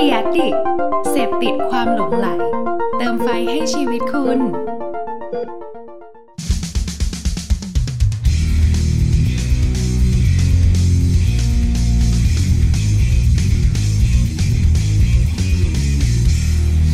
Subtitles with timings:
[0.00, 0.54] เดียดิก
[1.10, 2.28] เสพติดความหลงไหล
[2.98, 4.40] เติมไฟให้ชีวิตคุณ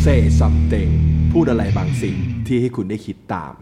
[0.00, 0.06] เซ
[0.38, 0.90] ซัมเต g
[1.32, 2.16] พูดอะไรบางสิ่ง
[2.46, 3.54] ที่ให้คุณได้คิดตาม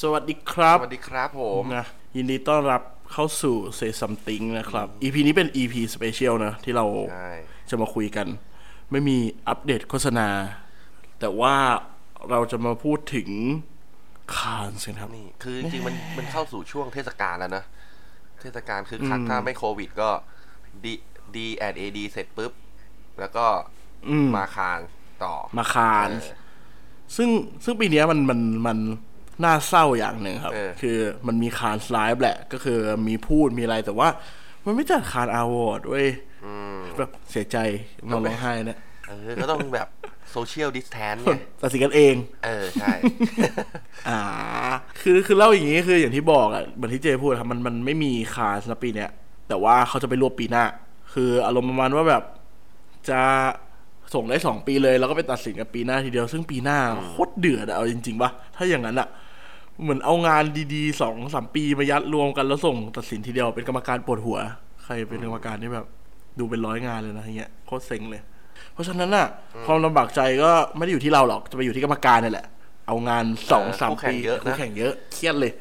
[0.00, 1.86] สวัสดีครับ สวัสดีครับผมนะ
[2.16, 2.82] ยินดีต้อนรับ
[3.12, 7.32] เข้าสู่ Say Something นะครับ EP นี้เป็น EP Special นะที่เราใช่
[7.70, 8.26] จะมาคุยกัน
[8.90, 9.18] ไม่มี
[9.48, 10.28] อัปเดตโฆษณา
[11.20, 11.54] แต่ว่า
[12.30, 13.28] เราจะมาพูดถึง
[14.36, 17.64] คานส์กันครับนี่คือจริงๆมันมันเข้าสู่ช่วงเทศกาลแล้วนะ
[18.40, 20.10] เทศกาลคือคักถ้าไม่โควิดก็
[20.84, 20.94] ดี
[21.36, 22.52] ดีแอดเอดีเสร็จปุ๊บ
[23.20, 23.46] แล้วก็
[24.08, 24.80] อืมมาคาน
[25.24, 26.34] ต่อมาคานเออ
[27.16, 27.28] ซึ่ง
[27.64, 28.78] ซึ่งปีเนี้ยมันมันมัน
[29.44, 34.08] น่าเศร้าอย่างหนึ่งครับเออคือมันมีคานสไลฟ์แหละ ก็คือมีพูดมีอะไรแต่ว่า
[34.68, 36.06] มันไม่จัดคานอาวอร์ดเว้ย
[36.44, 37.58] อืมแบบเสียใจ
[38.08, 39.88] นอนร้องไห้เนี่ยเออก็ต้องแบบ
[40.32, 41.28] โซเชียลดิสแทนไง
[41.62, 42.94] ตัดสินกันเอง เออ ใช่
[44.08, 44.20] อ่า
[45.02, 49.10] คือคือเล่าอย่างนี้คืออย่างที่บอกอะเหมือนที่เจพูดครับมันมันไม่มีคาสนะปีเนี้ย
[49.48, 50.64] แต่ว่าเขาจะไปรวบปีหน้า
[51.12, 52.22] คืออารมณ์ประมาณว่าแบบ
[53.10, 53.20] จะ
[54.14, 59.08] ส่งได้สองปีเลย แล้วก็ไปตัดสินกันปีหน้าทีเดียวซึ่งปีหน้าโคตรเดือดอะเอาจริงๆปะถ้าอย่างนั้นอะ
[59.82, 60.42] เหมือนเอางาน
[60.74, 64.38] ดีๆสองสามปีมายัดรวมกันแล้วส่งตัดสินทีเดียวเป็นกรรมการปวดหัว
[64.84, 65.86] ใครเป็นกรรมการที่แบบ
[66.38, 68.22] ดูเป็นร้อยงานเลยนะอย่างเงี้ยโคตรเซ็งเลย
[68.72, 69.26] เพราะฉะนั้นน่ะ
[69.66, 72.46] ความลำบากใจก็ไม่ได้อยู่ที่เราหรอกจะไปอยู่ที่กรรมการนี่แหละ
[72.86, 75.52] เอางานสองเออสามคู่แข่ปีงเยอะนะคู่แข่งเยอะเครียดเลย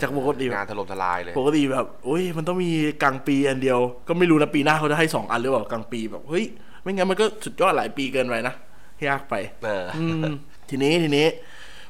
[0.00, 2.70] จากปกติงานถล่มทลายเลยปกติแบบอุ้ยมันต้องมี
[3.02, 6.44] กลางปีอันเดียว ก็ไม่รู้นะปีหน้าเขาจะให้สองอันหรือเปล่ากลางปีแบบเฮ้ย
[6.82, 8.54] ไม่งั้นมันก็สุดยอดหลายปีเกินไปนะ
[9.08, 10.22] ยากไปเออออืม
[10.68, 11.26] ทีนี้ทีนี้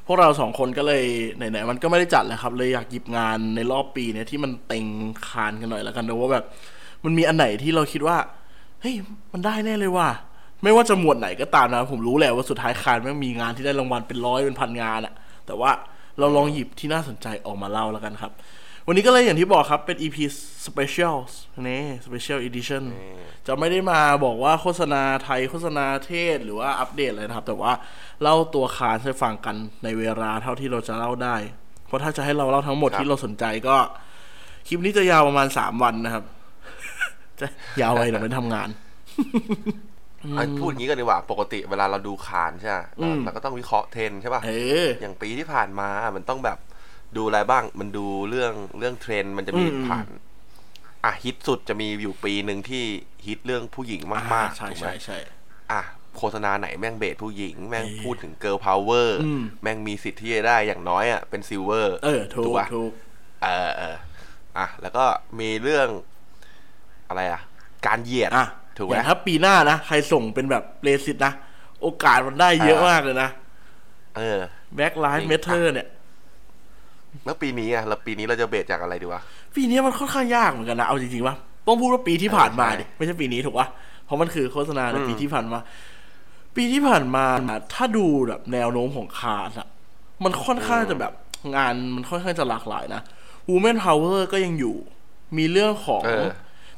[0.06, 1.04] พวกเราสองคนก็เลย
[1.36, 4.86] ไหนๆมันก็ไม่ได้จัดแหละครับ เลยอยากหยิบงานในรอบปีเนี่ยที่มันเต็ง
[5.28, 6.44] คานกันหน่อยแล้วกันนะว่าแบบ
[7.04, 8.16] มันมีอันไหนที่เราคิดว่า
[8.80, 8.94] เฮ้ย
[9.32, 10.08] มันได้แน่เลยว่ะ
[10.62, 15.14] ไม่ว่าจะหมวดไหนก็ตามนะ ผมรู้แหละว่าสุดท้ายคานไม่มีงานที่ได้รางวัลเป็นร้อยเป็นพันงานอะ
[15.46, 15.70] แต่ว่า
[16.18, 18.32] เราลองหยิบที่น่าสนใจออกมาเล่าแล้วกันครับ
[18.86, 20.16] วันนี้ก็เลยอย่างที่บอกครับเป็น EP
[20.66, 21.16] special
[21.68, 22.82] นี่ special edition
[23.46, 27.72] จะไม่ได้มาบอกว่าโฆษณาไทยโฆษณาเทศหรือว่าอัปเดตอะไรนะครับ แต่ว่า
[28.22, 31.36] เล่าตัวคานให้ฟังกันในเวลาเท่าที่เราจะเล่าได้
[31.86, 33.76] เพราะถ้าจะให้เราเล่าทั้งหมดครับที่เราสนใจก็
[34.68, 36.24] คลิปนี้จะยาวประมาณสามวันนะครับ
[37.40, 37.46] จะ
[37.80, 38.68] ยาวไปเดี๋ยวไม่ทำงาน
[40.36, 44.50] เอาพูดอย่างนี้กันดีกว่าปกติเวลาเราดูคานใช่ไหมอืมเราก็ต้องวิเคราะห์เทรนด์ใช่ป่ะเอ
[44.86, 46.58] ออย่างปีที่ผ่านมามันต้องแบบ
[47.16, 50.06] ดูอะไรบ้าง มันดูเรื่องเรื่องเทรนด์มันจะมีอืมผ่าน
[51.04, 52.84] อะฮิตสุดจะมีอยู่ปีหนึ่งที่
[53.26, 54.00] ฮิตเรื่องผู้หญิง
[54.34, 55.18] มากใช่ๆถูกไหมใช่ใช่
[55.72, 55.82] อะ
[56.16, 62.92] โฆษณาไหนแม่ง base ผู้หญิง แม่งเออพูดถึง Girl Power อืมแม่งมีสิทธิ์ที่จะได้อย่างน้อยอะเป็น Silver เออถูกปะถูก
[63.42, 63.96] เออเออ
[64.58, 65.04] อะแล้วก็
[65.40, 65.88] มีเรื่อง
[67.08, 67.40] อะไรอะ
[67.86, 68.46] การเหยียดอะ
[68.78, 71.32] ถูกอไหมย่างถ้าปีหน้านะ ใครส่งเป็นแบบ racist นะ
[71.82, 73.28] โอกาสมันได้เยอะอ่ามมากเลยนะ
[74.16, 74.38] เออ
[74.76, 75.86] Black Lives Matter เนี่ย
[77.24, 79.20] แล้วปีนี้อะแล้วปีนี้เราจะ base จากอะไรดีวะ
[79.56, 81.34] ปีนี้มันค่อนข้างยากเหมือนกันนะเอาจริงๆว่า
[81.66, 83.66] ต้องพูดว่าปีที่ผ่านมาใช่ดิไม่ใช่ปีนี้ถูกปะ
[84.04, 85.58] เพราะมันคือโฆษณาในอืมปีที่ผ่านมา
[86.56, 87.24] ปีที่ผ่านมา
[87.74, 89.68] ถ้าดูแบบแนวโน้มของคาร์ดอะ
[90.24, 91.12] มันค่อนข้างจะแบบ
[91.56, 93.02] งานมันค่อนข้างจะหลากหลายนะ
[93.50, 94.76] Women Power ก็ยังอยู่
[95.38, 96.30] มีเรื่องของเออ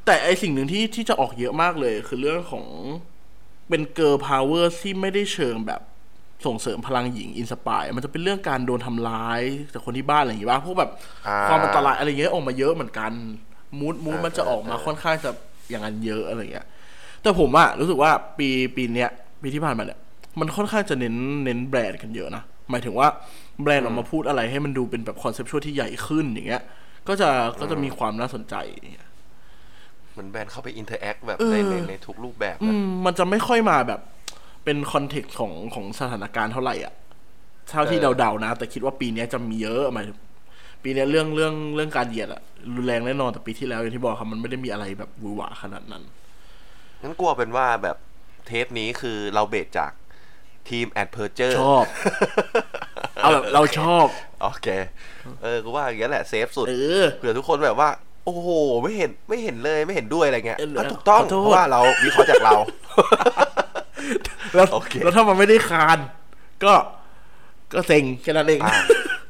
[0.05, 2.65] แต่ไอสิ่งหนึ่งที่ที่จะออกเยอะมากเลย คือเรื่องของ
[3.69, 5.81] เป็น Girl Power ที่ไม่ได้เชิงแบบ
[6.45, 9.41] ส่งเสริมพลังหญิง inspire มันจะเป็นเรื่องการโดนทำร้าย
[9.73, 10.91] จากคนที่บ้านอะไรอย่างงี้บ้างพวกแบบ
[11.27, 13.11] อ่าความอันตรายอะไรเงี้ยออกมาเยอะเหมือนกัน
[13.79, 15.31] มูดมูดเออมันจะออกมาเออค่อนข้างจะ
[15.69, 16.65] อย่างนั้นเยอะอะไรเงี้ย
[17.21, 19.09] แต่ผมอะรู้สึกว่าปีปีเนี้ย
[19.41, 19.99] ปีที่ผ่านมาเนี่ย
[20.39, 21.15] มันค่อนข้างจะเน้น
[21.45, 23.07] เน้นแบรนด์กันเยอะนะหมายถึงว่า
[23.61, 26.61] แบรนด์ออกมาพูดอะไรให้มันดูเป็นแบบ conceptual ที่ใหญ่ขึ้นอย่างเงี้ย
[27.07, 27.29] ก็จะ
[27.59, 29.09] ก็จะมีความน่าสนใจอย่างเงี้ย
[30.11, 34.01] เหมือนแบรนด์เข้าไป interact แบบเออในในในทุกรูปแบบอืนะมมันจะไม่ค่อยมาแบบ
[34.65, 36.93] เป็น context ของของสถานการณ์เท่าไหร่อะ
[37.69, 40.17] เท่าที่เออเดาๆนะ แต่คิดว่าปีเนี้ยจะมีเยอะหมายถึง
[40.83, 42.41] ปีเนี้ยเรื่องเรื่องเรื่องการเหยียดอะ
[42.75, 46.03] รุนแรงแน่นอนแต่ปีที่แล้วอย่างที่บอกครับมันไม่ได้มีอะไรแบบหวือหวาขนาดนั้น
[47.01, 47.97] งั้นกลัวเป็นว่าแบบ
[48.47, 49.91] เทปนี้คือเรา base จาก
[50.69, 51.85] ทีมแอดเพอร์เจอร์ชอบ
[53.15, 54.05] เอาแบบเราชอบ
[54.41, 54.67] โอเค
[55.41, 56.73] เออกูว่าอย่างนี้ยแหละเซฟสุดเอ
[57.03, 57.89] อเผื่อทุกคนแบบว่า
[58.25, 58.49] โอ้โห
[58.83, 62.55] ไม่เห็นไม่เห็นเลยไม่เห็นด้วยอะไรเงี้ยเอออะถูกต้องขอโทษเพราะว่าเราวิเคราะห์จากเรา
[64.55, 65.99] แล้วโอเคแล้วถ้ามันไม่ได้คาน
[66.63, 66.73] ก็
[67.73, 68.73] ก็เซ็งแค่นั้นเองอ่า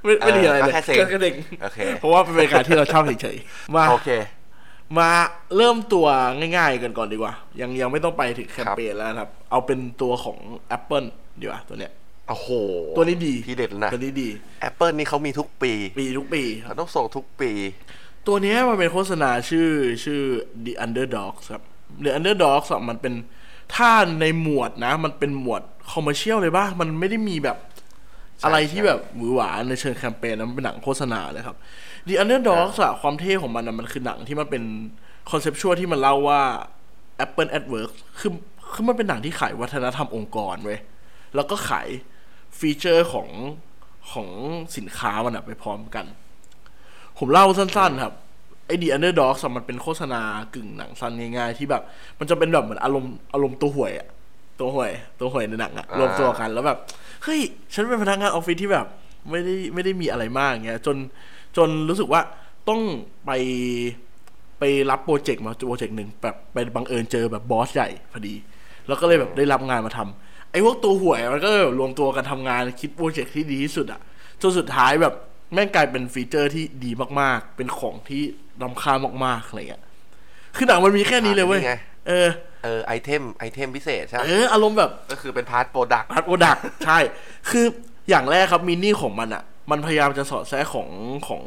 [0.03, 1.33] ไม่ไม่ได้อะไรเลยเออก็แค่เซ็งก็เซ็ง
[1.63, 4.09] โอเคเพราะว่าเป็นรายการที่เราชอบเฉยๆมาโอเค
[4.97, 5.09] มา
[5.57, 6.07] เริ่มตัว
[6.57, 10.37] ง่ายๆกันก่อนดีกว่า ยังยังไม่ต้องไปถึงแคมเปญแล้วนะครับ เอาเป็นตัวของ
[10.77, 11.07] Apple
[11.39, 11.91] ดีกว่าตัวเนี้ย
[12.29, 12.49] โอ้โห
[12.97, 14.29] ตัวนี้ดีทีเด็ดเลยนะตัวนี้ดี
[14.67, 17.51] Apple นี่เขามีทุกปี ปีทุกปีครัเขาบต้องส่งทุกปี
[18.27, 19.69] ตัวเนี้ยมันเป็นโฆษณาชื่อ
[20.03, 20.21] ชื่อ
[20.65, 21.63] The Underdogs ครับ
[22.03, 23.13] The Underdogs อะมันเป็น
[23.73, 23.89] ถ้า
[24.21, 27.57] ในหมวดนะ มันเป็นหมวดคอมเมอร์เชียลเลยป่ะ มันไม่ได้มีแบบ
[28.43, 31.57] อะไรที่แบบหวือหวาในเชิงแคมเปญนะมันเป็นหนังโฆษณาเลยครับ
[32.07, 34.63] The Underdogs อะความเท่ของมันนะมันคือหนังที่มันเป็น
[35.31, 36.41] คอนเซปชวลที่มันเล่าว่า
[37.25, 38.31] Apple at Work คือ
[38.71, 40.79] คือมันเป็นหนังที่ขายวัฒนธรรมองค์กรเว้ย
[41.35, 41.87] แล้วก็ขาย
[42.59, 43.29] ฟีเจอร์ของ
[44.11, 44.29] ของ
[44.77, 46.05] สินค้ามันอะไปพร้อมกัน
[47.17, 48.13] ผมเล่าสั้นๆครับ
[48.65, 50.21] ไอ้ The Underdogs อะมันเป็นโฆษณา
[50.53, 51.83] กึ่งหนังสั้นง่ายๆที่แบบ
[52.19, 54.07] มันจะเป็นแบบเหมือนอารมณ์อารมณ์ตัวห่วยอะ
[54.59, 56.77] ตัวห่วย ตัวห่วยในหนังอะอ่ารรวมตัวกันแล้วแบบ
[57.23, 57.39] เฮ้ย
[57.73, 58.85] ฉันเป็นพนักงานออฟฟิศที่แบบ
[59.29, 60.97] ไม่ได้ไม่ได้มีอะไรมากเงี้ยจน
[61.57, 62.21] จนรู้สึกว่า
[62.69, 62.81] ต้อง
[63.25, 63.31] ไป
[64.59, 68.35] ไปรับโปรเจกต์มาโปรเจกต์หนึ่งแบบไปบังเอิญเจอแบบบอสใหญ่พอดี
[68.87, 73.99] แล้วก็เลยแบบได้รับงานมาทำไอ้พวกตัวห่วยมันก็แบบรวมตัวกันทำงานคิดโปรเจกต์ที่ดีที่สุดอะ
[74.41, 75.13] จนสุดท้ายแบบ
[75.53, 78.23] แม่งกลายเป็นฟีเจอร์ที่ดีมากๆ เป็นของที่
[78.61, 78.93] ล้ำค่า
[79.25, 79.83] มากๆอะไรเงี้ย
[80.55, 81.75] คือหนังมันมีแค่นี้เลยเว้ยนี่ไง
[82.07, 82.29] เออ
[82.63, 86.99] เออไอเทมไอเทมพิเศษใช่ไหมเอออารมณ์แบบก็คือเป็น part product part product ใช่
[87.49, 87.65] คือ
[88.09, 90.89] อย่างแรกครับ meaning ของมันอะมันพยายามจะสอดแทรกของ
[91.27, 91.43] ของ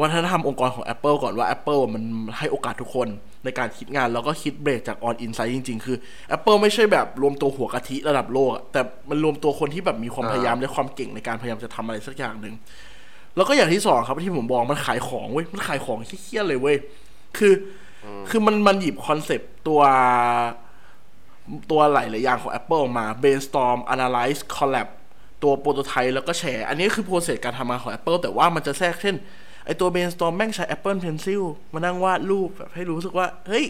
[0.00, 2.04] วัฒนธรรมองค์กรของ Apple ก่อนว่า Apple อะมัน
[2.38, 3.08] ให้โอกาสทุกคน
[3.44, 5.96] ในการคิดงานแล้วก็คิดเบรกจาก on insight จริง ๆ คือ
[6.36, 12.54] Apple ไม่ใช่แบบรวมตัวหัวกะทิระดับโลกอะแต่มันรวมตัวคนที่แบบมีความอ่าพยายามและความเก่งในการพยายามจะทำอะไรสักอย่างหนึ่ง
[13.36, 16.76] แล้วก็อย่างที่สองครับที่ผมบอกมันขายของเว้ยมันขายของเครียดๆเลยเว้ย
[17.38, 17.54] คือ
[18.04, 19.80] อคือมันมันหยิบคอนเซปต์ตัว
[21.70, 24.88] ตัวหลายหลายๆอย่างของ Apple ออกมา brainstorm analyze collab
[25.42, 29.16] ตัว prototype แล้วก็แชร์อันนี้คือ process การทำงานของ Apple แต่ว่ามันจะแทรกเช่น
[29.64, 31.42] ไอตัว brainstorm แม่งใช้ Apple Pencil
[31.72, 33.64] มานั่งวาดรูปแบบให้รู้สึกว่า เฮ้ย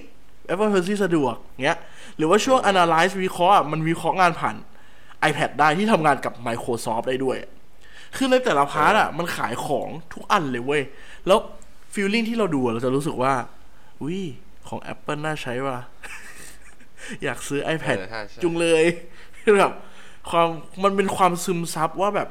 [0.53, 1.35] Apple Pencil สะดวก
[1.65, 1.79] เงี้ย
[2.17, 4.57] หรือว่าช่วง analyze วิเคราะห์อะมันวิเคราะห์งานผ่าน
[5.29, 7.37] iPad ได้ที่ทำงานกับ Microsoft ได้ด้วย
[8.17, 10.83] คือในแต่ละ part อะมันขายของทุกอันเลยเว้ย
[11.27, 11.39] แล้ว
[11.93, 13.33] feeling ที่เราดูอะเราจะรู้สึกว่า
[14.03, 14.21] อุ้ย
[14.69, 15.79] ของ Apple น่าใช้ว่ะ
[17.23, 18.85] อยากซื้อ iPad เออใช่ใช่จุงเลย
[19.43, 19.73] คือแบบ
[20.31, 20.49] ความ
[20.85, 22.29] มันเป็นความซึมซับว่าแบบ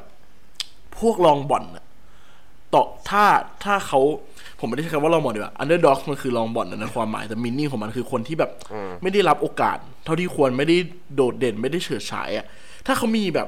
[0.99, 1.85] พวกลองบ่อนอะ
[2.73, 3.23] ต่อถ้า
[3.63, 3.99] ถ้าเขา
[4.59, 10.77] ผมไม่ได้ใช้คำว่าลองบ่อนดีกว่า underdog มันคือลองบ่อนนะในความหมายแต่มินนี่ของมันคือคนที่แบบอืมไม่ได้รับโอกาส เท่าที่ควรไม่ได้
[11.15, 12.45] โดดเด่นไม่ได้เฉิดฉายอะ
[12.85, 13.47] ถ้าเขามีแบบ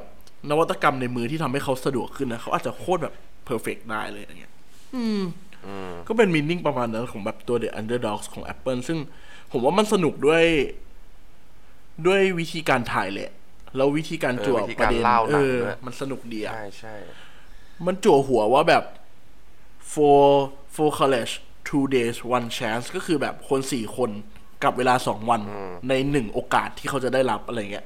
[0.50, 4.54] นวัตกรรมในมือที่ทำให้เขาสะดวกขึ้นนะเขาอาจจะโคตรแบบเพอร์เฟกได้เลยอย่างเงี้ย
[4.96, 5.24] อืม
[5.66, 8.98] อืมก็เป็นมินนิ่งประมาณนั้นของแบบตัว The Underdogs ของ Apple ซึ่ง
[9.52, 10.46] ผมว่ามันสนุกด้วย
[12.08, 13.32] ด้วยวิธีการถ่ายแหละ
[13.76, 16.96] แล้ววิธีการเออจั่ววิธีประเด็นการเล่าหนัเองอด้วยมันสนุกดีอะใช่ใช่
[17.86, 18.84] มันจั่วหัวว่าแบบ
[19.94, 20.24] for
[20.76, 21.34] for college
[21.68, 24.10] two days one chance ก็คือแบบคนสี่คน
[24.64, 25.42] กับเวลาสองวัน
[25.90, 27.86] ในหนึ่งโอกาสที่เขาจะได้รับอะไรเงี้ย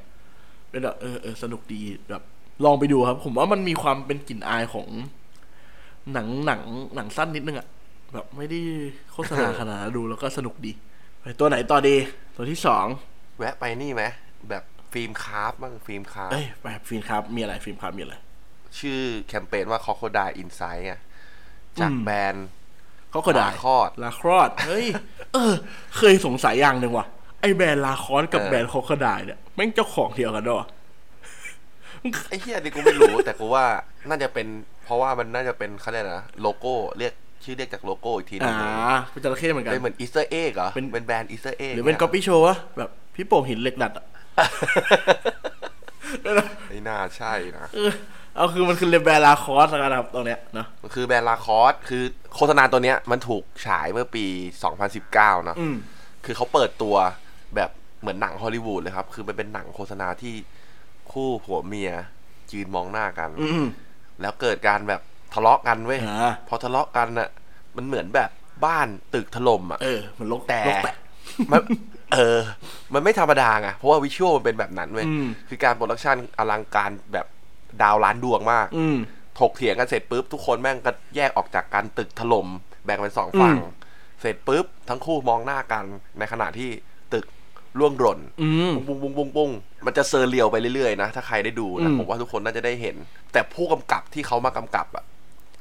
[0.69, 2.23] เป็นแบบเออเออสนุกดีแบบ
[2.65, 4.87] ลองไปดูครับ ผมว่ามันมีความเป็นกลิ่นอายของ
[6.13, 6.61] หนังหนัง
[6.95, 7.67] หนังสั้นนิดนึงอะ
[8.13, 8.59] แบบไม่ได้
[9.11, 10.71] โฆษณาขนาดนั้นดูแล้วก็สนุกดี
[11.19, 11.95] ไปตัวไหนต่อดี
[12.35, 12.85] ตัวที่สอง
[13.37, 14.03] แวะไปนี่ไหม
[14.49, 14.63] แบบ
[14.93, 18.15] ฟิล์มคราฟบ้างฟิล์มคราฟเอ้ยแบบฟิล์มครับมีอะไรฟิล์มครับมีอะไร
[18.79, 20.93] ชื่อแคมเปญว่า Crocodile Insight ไง
[21.79, 22.47] จากอืมแบรนด์
[23.11, 24.85] เขาก็ได้ลาคอร์ดลาครอดเฮ้ย
[25.33, 25.53] เออ
[25.97, 27.05] เคยสงสัยอย่างหนึ่งว่ะ
[27.41, 30.67] ไอแบรนด์ Lacoste กับเออแบรนด์ Crocodile เนี่ยแม่งเจ้าของเดียวกันด้วยวะ
[32.29, 33.65] ไอ้เหี้ยนี่กูไม่รู้ แต่กูว่า
[34.09, 34.47] น่าจะเป็น
[34.85, 37.13] เพราะว่ามันน่าจะเป็นเขาเรียกอะไรนะโลโก้เรียก
[37.43, 38.55] ชื่อเรียกจากโลโก้อีกทีหนึอ่า
[38.97, 44.05] งเป็นจระเข้เหมือนกัน เป็นเหมือน Easter egg เหรอ เป็น เป็นแบรนด์ Easter egg หรือเป็นก๊อปปี้โชว์วะแบบพี่โป่งหินเหล็กดัดอะ
[46.69, 47.91] ไม่น่าใช่นะ เออ
[48.35, 52.03] เอาคือมันคือแบรนด์ Lacoste นะครับตรงเนี้ยเนาะมันคือแบรนด์ Lacoste คือ
[52.35, 54.25] โฆษณาตัวเนี้ยมันถูกฉายเมื่อปี
[54.85, 55.75] 2019เนอะอืม
[56.25, 56.95] คือเขาเปิดตัว
[57.55, 57.69] แบบ
[58.01, 60.33] เหมือนหนังฮอลลีวูดเลยครับ คือมันเป็นหนังโฆษณาที่
[61.17, 61.91] คู่ผัวเมีย
[62.51, 63.65] ยืนมองหน้ากันอืม
[64.21, 65.01] แล้วเกิดการแบบ
[65.33, 67.29] ทะเลาะกันเว้ยอ่าพอทะเลาะกันน่ะ
[67.77, 68.29] มันเหมือนแบบ
[68.65, 70.95] บ้านตึกถล่มอะเออเหมันลกแต่ลกแตะ
[71.51, 71.61] มัน
[72.13, 72.39] เออ
[72.93, 77.27] มันไม่ธรรมดาไงเพราะว่า visual มันเป็นแบบนั้นเว้ยอืมคือการ production อลังการแบบ
[77.81, 78.97] ดาวล้านดวงมากอืม
[79.39, 82.47] ถกเถียงกันเสร็จปุ๊บทุกคนแม่งก็แยกออกจากกันตึกถล่ม
[82.85, 83.73] แบ่งเป็นสองฝั่งอืม
[84.21, 85.83] เสร็จปุ๊บทั้งคู่มองหน้ากัน
[86.19, 86.69] ในขณะที่
[87.13, 87.25] ตึก
[87.79, 89.49] ร่วงหล่นอืมปุ้งปุ้งปุ้งปุ้ง
[89.85, 92.95] มันจะ surreal ไปเรื่อยๆนะถ้าใครได้ดูนะอืมผมว่าทุกคนน่าจะได้เห็น
[93.33, 95.05] แต่ผู้กำกับที่เขามากำกับอะ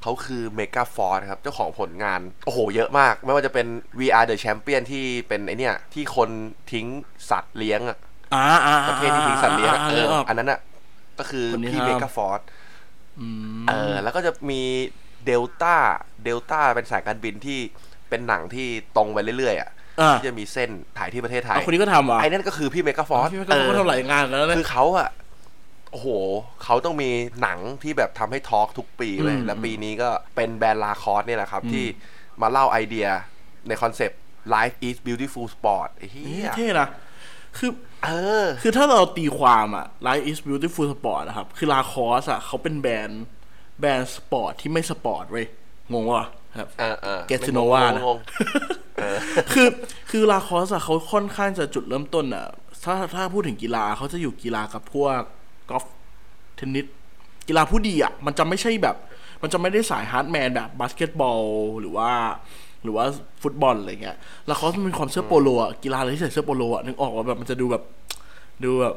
[0.03, 3.67] เขาคือ Megaforce ครับ เจ้าของผลงาน โอ้โห เยอะมาก ไม่ว่าจะเป็น
[3.99, 6.31] We Are the Champion ที่เป็นไอเนี่ยที่คน
[6.73, 6.87] ทิ้ง
[7.31, 7.99] สัตว์เลี้ยงอะ
[8.35, 10.61] อ่าอ่าประเภทที่ทิ้งสัตว์เลี้ยงอะอ่าเอนึกอออกอันนั้นอะ
[11.19, 12.39] ก็คือคนนี้พี่ทำ Megaforce
[13.21, 13.29] อื
[13.63, 14.63] มเออ แล้วก็จะมี
[15.27, 17.59] Delta Delta เป็นสายการบินที่
[18.09, 19.75] เป็นหนังที่ตรงไปเรื่อยๆอะอ่า
[20.13, 23.47] ที่จะมีเส้นถ่ายที่ประเทศไทยเอาคนนี้ก็ทำว่ะไอ้นั่นก็คือพี่ Megaforce พี่ก็
[23.79, 25.09] ทำหลายงานแล้วนะคือเขาอะ
[25.93, 26.09] โอ้โห
[26.65, 27.11] เขาต้องมี
[27.43, 31.85] หนังที่แบบทำให้ talk ทุกปีเลยอืมและปีนี้ก็เป็นแบรนด์ Lacoste เนี่ยแหละครับอืมที่
[32.41, 33.07] มาเล่าไอเดีย
[33.69, 34.21] ในคอนเซปต์
[34.55, 36.89] Life is beautiful sport ไอ้เหี้ยเท่นะ
[37.59, 37.71] คือ
[38.05, 38.11] เอ
[38.45, 43.25] อ คือถ้าเราตีความอะ Life is beautiful sport นะครับ คือ Lacoste อะเขาเป็นแบรนด์
[43.81, 45.47] แบรนด์สปอร์ตที่ไม่สปอร์ตเว้ย
[45.93, 46.27] งงวะ
[46.59, 48.86] ครับเออเออเกสซิโนวานะงงเออ
[49.53, 49.69] คือ
[50.11, 52.47] คือ Lacoste อะเขาค่อนข้างจะจุดเริ่มต้นอะ
[52.85, 55.21] ถ้าถ้าพูดถึงกีฬาเขาจะอยู่กีฬากับพวก
[55.71, 55.85] กอล์ฟ
[56.57, 56.87] เทนนิส
[57.49, 58.97] กีฬาผู้ดีอะมันจะไม่ใช่แบบ
[59.43, 61.43] มันจะไม่ได้สาย hard man แบบบาสเกตบอล
[61.81, 62.11] หรือว่า
[62.83, 63.05] หรือว่า
[63.43, 64.17] ฟุตบอลอะไรเงี้ย
[64.51, 67.83] Lacoste มันเป็นความเสื้อโปโลอะกีฬาอะไรที่ใส่เสื้อโปโลอะนึกออกว่าแบบมันจะดูแบบ
[68.65, 68.95] ดูแบบ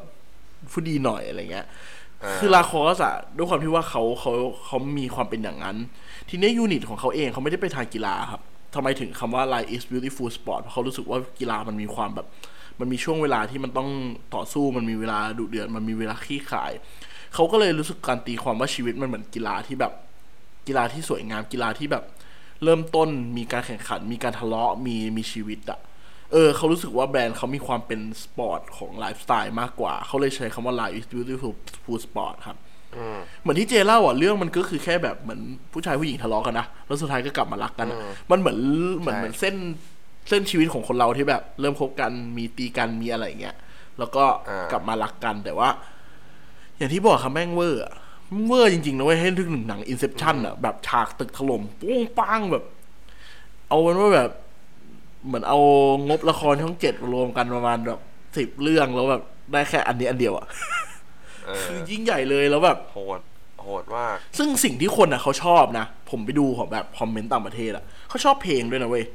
[0.72, 1.66] ผู้ดีหน่อยอะไรเงี้ย
[2.40, 4.34] คือ Lacoste อะด้วยความที่ว่าเขาเขา
[4.66, 5.78] เขามีความเป็นอย่างนั้น
[6.30, 8.42] ทีนี้ unit ของเขาเองเขาไม่ได้ไปทางกีฬาครับ
[8.76, 12.28] ทำไมถึงคำว่า life is beautiful sport เพราะเขารู้สึกว่ากีฬามันมีความแบบ
[12.80, 13.90] มันมีช่วงเวลาที่มันต้อง
[14.36, 16.72] ต่อสู้มันมีเวลาดุเดือดมันมีเวลาชี้ขาด
[17.34, 19.94] เขาก็เลยรู้สึกการตีความว่าชีวิตมันเหมือนกีฬาที่แบบ
[20.68, 22.04] กีฬาที่สวยงามกีฬาที่แบบ
[22.64, 25.80] เริ่มต้นมีการแข่งขัน มีการทะเลาะมีมีชีวิตอะ
[26.32, 31.54] เออเขารู้สึกว่าแบรนด์เขามีความเป็นสปอร์ตของไลฟ์สไตล์มากกว่า เขาเลยใช้คำว่า life is beautiful
[32.06, 32.58] sport ครับ
[33.42, 35.42] เหมือนที่เจเล่าอะเรื่องมันก็คือแค่แบบเหมือน
[35.74, 38.00] ผู้ชายผู้หญิงทะเลาะกันนะแล้วสุดท้ายก็กลับมารักกันอะ
[38.32, 38.58] มันเหมือน
[39.00, 39.56] เหมือนใช่เหมือนเส้น
[40.30, 43.56] เส้นชีวิตของคนเราที่แบบ เริ่มคบกันมีตีกันมีอะไรอย่างเงี้ย
[44.00, 44.24] แล้วก็
[44.72, 45.70] กลับมารักกันแต่ว่า
[46.78, 47.94] อย่างที่บอกครับแม่งเวอร์อะ
[48.48, 52.64] เวอร์จริงๆนะเว้ยให้นึกถึงหนังอินเซ t ชันอะแบบฉากตึกถล่มปุ้งปังแบบ
[53.68, 54.30] เอาเป็นว่าแบบ
[55.26, 55.60] เหมือนเอา
[56.08, 58.00] งบละครช่องเจ็ดรวมกันประมาณแบบ
[58.38, 60.89] สิบเรื่องแล้วแบบได้แค่อันนี้อันเดียวอะเออ
[61.64, 63.20] คือยิ่งใหญ่เลยแล้วแบบโหด
[63.64, 69.06] โหดมาก ซึ่งสิ่งที่คนอะเขาชอบนะ ผมไปดูของแบบคอมเมนต์ต่างประเทศอะเขาชอบเพลงด้วยนะเว้ย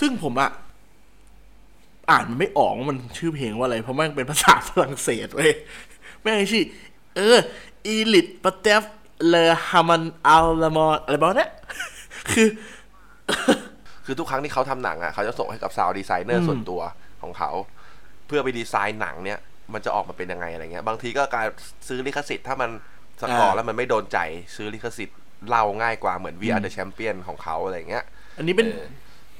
[0.00, 0.50] ซึ่งผมอะ
[2.10, 5.52] อ่านมันไม่ออกว่ามันชื่อเพลงว่าอะไร เพราะแม่งเป็นภาษาฝรั่งเศสเว้ย
[6.22, 6.64] แม่งชื่อ
[7.16, 7.38] เออ
[7.86, 11.50] Edith Piaf L'Hymne à l'amour อะไรบ้างเนี่ย
[12.30, 12.48] คือ
[14.04, 16.80] คือทุกครั้งที่เขาทำหนังอะเขาจะส่งให้กับ sound designer ส่วนตัว
[17.22, 17.50] ของเขา
[18.26, 19.38] เพื่อไปดีไซน์หนังเนี่ย
[19.74, 21.46] มันจะออกมาเป็นยังไงอะไรเงี้ย บางทีก็การ
[21.88, 22.70] ซื้อลิขสิทธิ์ถ้ามัน
[23.22, 24.18] สกอร์อ่าแล้วมันไม่โดนใจ
[24.56, 28.04] ซื้อลิขสิทธิ์เอาง่ายกว่าเหมือน We Are the Champion ของเขาอะไรเงี้ย
[28.38, 28.88] อันนี้เป็นเออ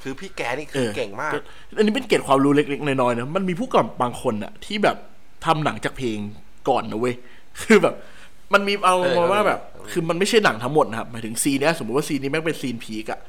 [0.03, 1.33] คือพี่แกนี่คือเก่งมาก
[1.77, 4.97] อันนี้เป็นเกร็ดความรู้เล็กๆน้อยๆนะ มันมีผู้กำกับบางคนอะที่แบบ
[5.47, 6.19] ทำหนังจากเพลง
[6.69, 7.15] ก่อนนะเว้ย
[7.63, 7.95] คือแบบ
[8.53, 13.21] มันมีเอาเออมาว่าแบบเออคือมันไม่ใช่หนังทั้งหมดนะครับ หมายถึงซีนเนี้ยสมมติว่าซีนนี้แม่งเป็นซีน peak อะ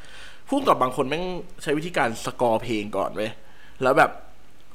[0.48, 1.24] ผู้กำกับบางคนแม่ง
[1.64, 3.32] ใช้วิธีการสกอร์เพลงก่อนเว้ย
[3.84, 4.12] แล้วแบบ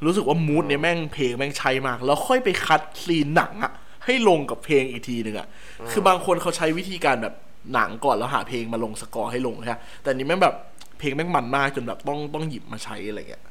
[0.05, 3.73] รู้สึกว่า mood เนี่ยแม่งเพลงแม่งใช่มาก แล้วค่อยไปคัดซีนหนังอะ
[4.05, 5.47] ให้ลงกับเพลงอีกทีหนึ่งอะ
[5.91, 7.35] คือบางคนเขาใช้วิธีการแบบ
[7.75, 10.55] หนังก่อนแล้วหาเพลงมาลงสกอร์ให้ลงใช่ไหมแต่อันนี้แม่งแบบ
[10.99, 13.45] เพลงแม่งมันมากจนแบบต้องต้องหยิบมาใช้อะไรเงี้ย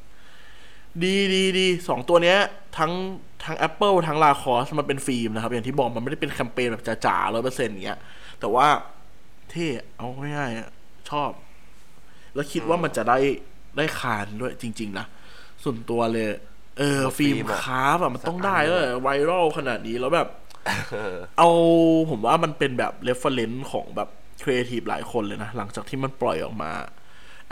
[1.02, 2.38] ดีดีดีสองตัวเนี้ย
[2.78, 2.92] ทั้ง
[3.44, 7.98] ทั้ง Apple ทั้งลาคอสมันเป็นฟิล์มนะครับ อย่างที่บอกมันไม่ได้เป็นแคมเปญแบบจ๋าๆร้อยเปอร์เซ็นต์อย่างเงี้ย
[8.40, 8.66] แต่ว่า
[9.50, 10.68] เท่เอาง่ายๆอะ
[11.10, 11.30] ชอบ
[12.34, 13.18] แล้วคิดว่ามันจะได้
[13.76, 15.06] ได้คานด้วยจริง ๆ นะ
[15.66, 16.26] ส่วนตัวเลย
[16.78, 20.28] เออแล้ว film film อะ craft อะมันต้องได้แล้วไวรัลขนาดนี้แล้วแบบ
[20.92, 21.48] เออเอา
[22.10, 24.08] ผมว่ามันเป็นแบบ reference ของแบบ
[24.42, 26.72] ครีเอทีฟหลายคนเลยนะ หลังจากที่มันปล่อยออกมา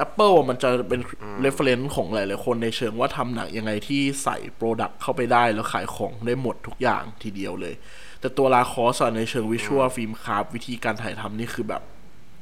[0.05, 1.01] Apple อะมันจะเป็น
[1.41, 7.75] reference ของหลายๆคนในเชิงว่าทำหนังยังไงที่ใส่ product เข้าไปได้แล้วขายของได้หมดทุกอย่างทีเดียวเลย
[8.21, 11.83] แต่ตัว Lacoste ในเชิง visual film craft วิธีการถ่ายทำนี่คือแบบ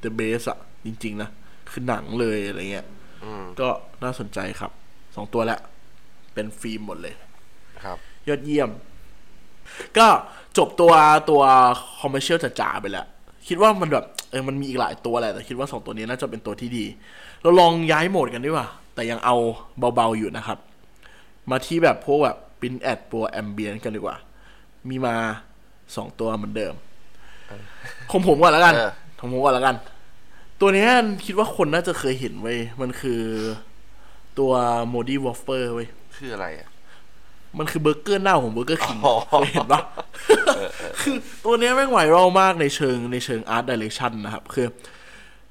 [0.03, 1.31] the best อะจริง ๆ นะ
[1.71, 2.87] คือหนังเลยอะไรเงี้ย
[3.61, 3.69] ก็
[4.03, 4.73] น่าสนใจครับ
[5.17, 5.61] สองตัวแหละ
[6.35, 7.15] เป็นฟิล์มหมดเลย
[7.83, 8.71] ครับ ยอดเยี่ยม
[9.99, 10.07] ก็
[10.59, 10.93] จบตัว
[11.31, 11.43] ตัว
[12.01, 13.07] commercial จ๋าๆไปแล้ว
[13.49, 16.85] คิดว่ามันแบบเออมันมีอีกหลายตัวแหละ แต่คิดว่าสองตัวนี้น่าจะเป็นตัวที่ดี
[17.43, 19.37] เราลองย้ายโหมดกันดีกว่า แต่ยังเอา
[19.95, 20.59] เบาๆอยู่นะครับ
[21.51, 24.17] มาที่แบบพวกแบบ print ad ตัว ambient กันดีกว่า
[24.89, 25.15] มีมา
[25.97, 26.75] สองตัวเหมือนเดิม
[28.11, 28.91] ของผมก่อนแล้วกันเออ
[29.21, 29.77] ของผมก่อนแล้วกัน
[30.61, 30.91] ตัวเนี้ย
[31.27, 33.23] คิดว่าคนน่าจะเคยเห็นเว้ยมันคือ
[34.39, 34.53] ตัว
[34.89, 36.69] Moldy Whopper เว้ย คืออะไรอะ
[37.59, 39.81] มันคือเบอร์เกอร์เน่าของ Burger King อ๋อเคยเห็นปะ
[41.01, 44.67] คือตัวเนี้ยแม่งไวรัลมากในเชิงในเชิง art direction นะครับ คือ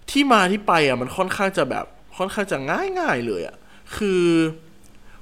[0.09, 1.85] ที่มาที่ไปอะมันค่อนข้างจะแบบ
[2.17, 3.55] ค่อนข้างจะง่ายง่ายๆเลยอะ
[3.97, 4.23] คือ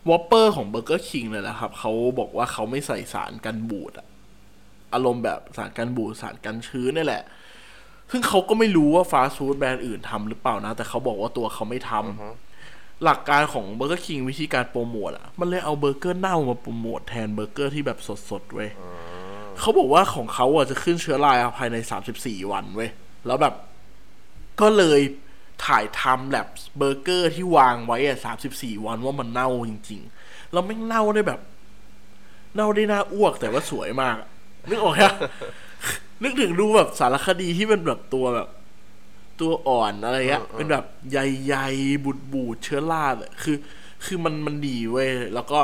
[0.09, 4.07] Whopper ของ Burger King เลยนะครับเขาบอกว่าเขาไม่ใส่สารกันบูดอะ
[4.93, 7.23] อารมณ์แบบสารกันบูดสารกันชื้นนี่แหละ
[8.11, 12.48] ซึ่งเขาก็ไม่รู้ว่าฟาสต์ฟู้ดแบรนด์อื่นทำหรือเปล่านะ แต่เขาบอกว่าตัวเขาไม่ทำ
[13.03, 18.69] หลักการของ Burger King วิธีการโปรโมทอะ มันเลยเอาเบอร์เกอร์เน่ามาโปรโมทแทนเบอร์เกอร์ที่แบบสดๆเว้ย
[19.59, 21.77] เขาบอกว่าของเขาอะจะขึ้นเชื้อราภายใน
[22.13, 22.89] 34วันเว้ย
[23.25, 23.53] แล้วแบบ
[24.61, 24.99] ก็เลย
[25.65, 28.17] ถ่าย timelapse เบอร์เกอร์ที่วางไว้อะ
[28.51, 31.39] 34วันว่ามันเน่าจริงๆ แล้วไม่งเน่าได้แบบ
[32.55, 34.29] เน่าได้น่าอ้วกแต่ว่าสวยมากอะ
[34.69, 34.97] นึกออกไหม
[36.23, 38.47] นึกถึงดูแบบสารคดีที่เป็นแบบตัวแบบ
[39.39, 43.57] ตัวอ่อนอะไรเงี้ยเป็นแบบใหญ่ๆบูดบูดๆเชื้อราดอะคือ
[44.05, 45.59] คือมันมันดีเว้ยแล้วก็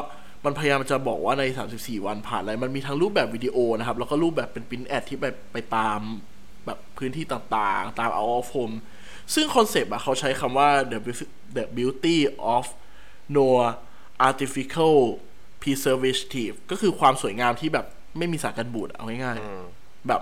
[0.46, 1.44] มันพยายามจะบอกว่าใน
[1.75, 6.00] 34 วันผ่านอะไร มันมีทั้งรูปแบบวิดีโอนะครับ แล้วก็รูปแบบเป็นปรินแอดที่ไปไปตาม
[6.65, 8.75] แบบพื้นที่ต่างๆ ตาม out of home
[9.34, 12.17] ซึ่งคอนเซปต์อะเขาใช้คำว่า the beauty- the beauty
[12.55, 12.65] of
[13.36, 13.46] no
[14.27, 14.98] artificial
[15.62, 17.86] preservative ก็คือความสวยงามที่แบบ
[18.17, 20.22] ไม่มีสารกันบูดเอาง่ายๆแบบ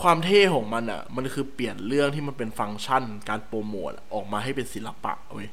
[0.00, 5.48] ความเท่ของมันอะ มันคือเปลี่ยนเรื่องที่มันเป็นฟังก์ชัน การโปรโมทออกมาให้เป็นศิลปะเว้ย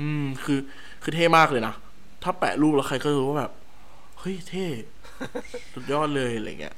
[0.00, 0.60] อืม คือ
[1.02, 1.74] คือเท่มากเลยนะ
[2.22, 3.52] ถ้าแปะรูปแล้วใครก็รู้ว่าแบบ
[4.18, 4.66] เฮ้ยเท่
[5.72, 6.76] สุดยอดเลยอะไรเงี้ย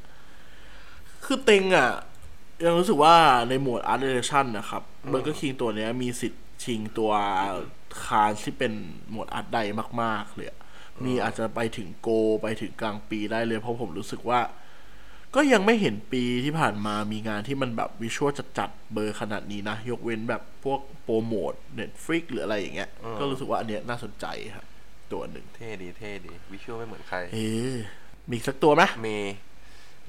[1.24, 1.90] คือเต็งอะ
[2.64, 3.14] ยังรู้สึกว่า
[3.48, 7.12] ในหมวด Art Direction นะครับ Burger King ตัวเนี้ย มีสิทธิ์ชิงตัว
[8.04, 8.72] Cannes ที่เป็น
[9.10, 9.58] หมวด art di
[10.02, 10.48] มาก ๆ เลย
[11.04, 12.08] มีอาจจะไปถึง Gold
[12.42, 14.40] ไปถึง Grand Prix ได้เลย เพราะผมรู้สึกว่า
[15.34, 24.64] ก็ยังไม่เห็นปีที่ผ่านมามีงานที่มันแบบ visual จัดๆเบอร์ขนาดนี้นะ ยกเว้นแบบพวกโปรโมท Netflix หรืออะไรอย่างเงี้ย ก็รู้สึกว่าอันเนี้ยน่าสนใจครับ
[25.12, 27.74] ตัวหนึ่งเท่ดีเท่ดี visual ไม่เหมือนใคร เอ๊ะ
[28.28, 29.18] มีอีกสักตัวไหมมี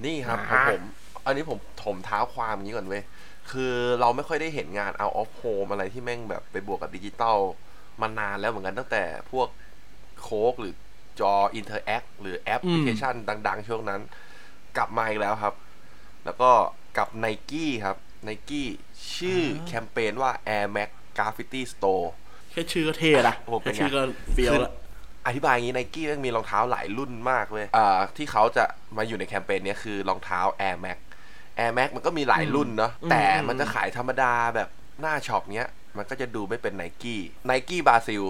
[0.06, 0.82] นี่ครับขอ่าองผม
[1.26, 3.04] อันนี้ผมขอเท้าความอย่างนี้ก่อนเว้ย
[3.52, 7.38] คือเราไม่ค่อยได้เห็นงาน out of home อะไรที่แม่งแบบไปบวกกับดิจิตอล
[8.02, 9.48] มานานแล้วเหมือนกันตั้งแต่พวก
[10.22, 10.74] โค้กหรือ
[11.20, 13.14] จอ Interact หรือแอปพลิเคชัน
[13.48, 14.02] ดัง ๆ ช่วงนั้น
[14.78, 15.54] กลับมาอีกแล้วครับ
[16.26, 16.52] แล้วก็
[16.98, 17.98] กับ n i กี้ครับ
[18.28, 18.68] n i กี้
[19.16, 22.06] ชื่อแคมเปญว่า Air Max Graffiti Store
[22.52, 24.02] แค่ชื่อก็เท่ละโอ้เป็แค่นไงชื่อก็
[24.34, 24.72] เฟี้ยวละ
[25.26, 27.88] อธิบายอย่างนี้ไนกี้มันมีรองเท้าหลายรุ่นมากเว้ยอ่า
[28.18, 28.66] ที่เขาจะ
[28.98, 30.98] มาอยู่ในแคมเปญเนี้ยคือรองเท้า Air Max
[31.60, 34.70] Air Max มันก็มีหลายรุ่นเนาะแต่มันจะขายธรรมดาแบบ
[35.02, 38.24] หน้า shop เนี้ย มันก็จะดูไม่เป็น Nike Nike บราซิล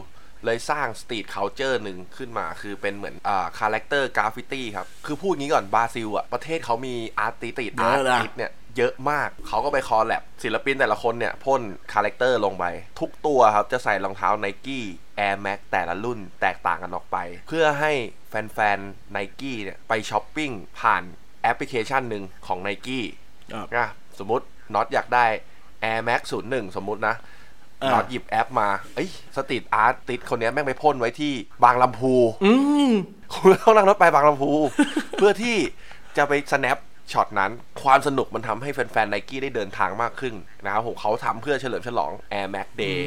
[0.45, 9.77] เลยสร้าง street culture หนึ่งขึ้นมา คือเป็นเหมือนอ่า character graffiti ครับ คือพูดงี้ก่อนบราซิลอะ ประเทศเขามี artist ติสต์เยอะอะนะ artist เนี่ยเยอะมาก เขาก็ไป
[9.87, 11.61] collab ศิลปินแต่ละคนเนี่ยพ่น
[11.93, 12.65] character ลงไป
[12.99, 14.85] ทุกตัวครับ จะใส่รองเท้า Nike
[15.19, 17.17] Air Max แต่ละรุ่นแตกต่างกันออกไป
[17.47, 17.91] เพื่อให้
[18.29, 21.03] แฟนๆ n i กี้เนี่ยไปช้อปปิ้งผ่าน
[21.43, 23.05] แอปพลิเคชันหนึ่งของ n i กี้
[23.53, 23.87] ครับ นะ
[24.19, 25.25] สมมติน็อตอยากได้
[25.91, 27.40] Air Max 01 สมมุตินะอ่า
[27.91, 32.13] น็อตหยิบแอปมา เอ้ย street artist คนเนี้ยแม่งไปพ่นไว้ที่บางลำพู
[32.43, 32.51] อื
[32.89, 32.91] ม
[33.33, 34.51] คุณต้องนั่งรถไปบางลำพู
[35.17, 35.57] เพื่อที่
[36.17, 36.77] จะไป snap
[37.11, 37.51] ช็อตนั้น
[37.83, 40.33] ความสนุกมันทำให้แฟนๆไนกี้ได้เดินทางมากขึ้น
[40.65, 42.99] นะครับผมเขาทำเพื่อเฉลิมฉลอง Air Max Day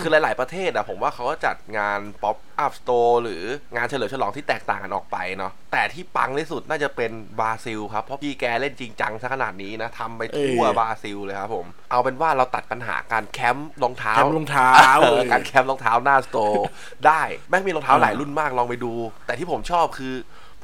[0.00, 3.42] คือหลายๆประเทศอะผมว่าเขาก็จัดงาน Pop Up Store หรือ
[3.76, 7.10] งานเฉลิมฉลองที่แตกต่างกันออกไปเนาะแต่ที่ปังที่สุดน่าจะเป็น
[7.40, 16.66] บราซิลครับ เพราะพี่แกเล่นจริงจังซะขนาดนี้นะทำไปทั่วเออบราซิลเลยครับผมเอาเป็นว่าเราตัดปัญหาการแคมป์รองเท้าแคมป์รองเท้าเออเออการแคมป์รองเท้าหน้า store
[17.06, 18.92] ได้แม่งมีรองเท้าหลายรุ่นมากลองไปดู
[19.26, 20.14] แต่ที่ผมชอบคือ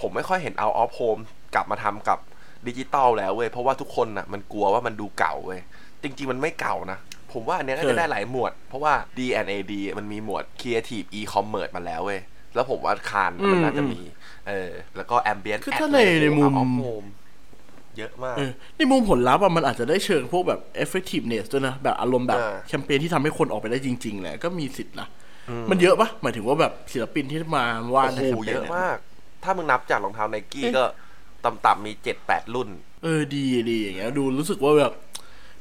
[0.01, 1.19] ผมไม่ค่อยเห็นเอาออฟโฮม
[1.55, 2.19] กลับมาทำกับ
[2.69, 5.61] ดิจิตอลแล้วเว้ยเพราะว่าทุกคนน่ะมันกลัวว่ามันดูเก่าเว้ย
[6.03, 6.99] จริง ๆ มันไม่เก่านะ
[7.33, 12.21] ผมว่าอันเนี้ยน่าเอจะอได้หลายหมวด เพราะว่า D&AD มันมีหมวด Creative E-commerce มาแล้วเว้ย
[12.55, 14.01] แล้วผมว่าคานมันน่าจะมี
[14.49, 17.09] เออ แล้วก็ Ambient คือ Ad ถ้าในในมุมเอา off home
[17.99, 25.09] เยอะมากเออในมุมผลลัพธ์อะมันอาจจะได้เชิงพวกแบบ effectiveness ด้วยนะ แบบอารมณ์แบบเออแคมเปญที่ทำให้คนออกไปได้จริงๆแหละก็มีสิทธิ์นะ
[25.71, 28.99] มันเยอะปะหมายถึงว่าแบบศิลปินที่มาวาดโอ้ในโหแคมเปญเยอะนี่มาก
[29.45, 30.85] ถ้ามึงนับจากรองเท้าไนกี้เอ๊ะก็
[31.45, 32.69] ต่ำๆมีเจ็ดแปดรุ่น
[33.03, 34.93] เออดีดีอย่างเงี้ยดูรู้สึกว่าแบบ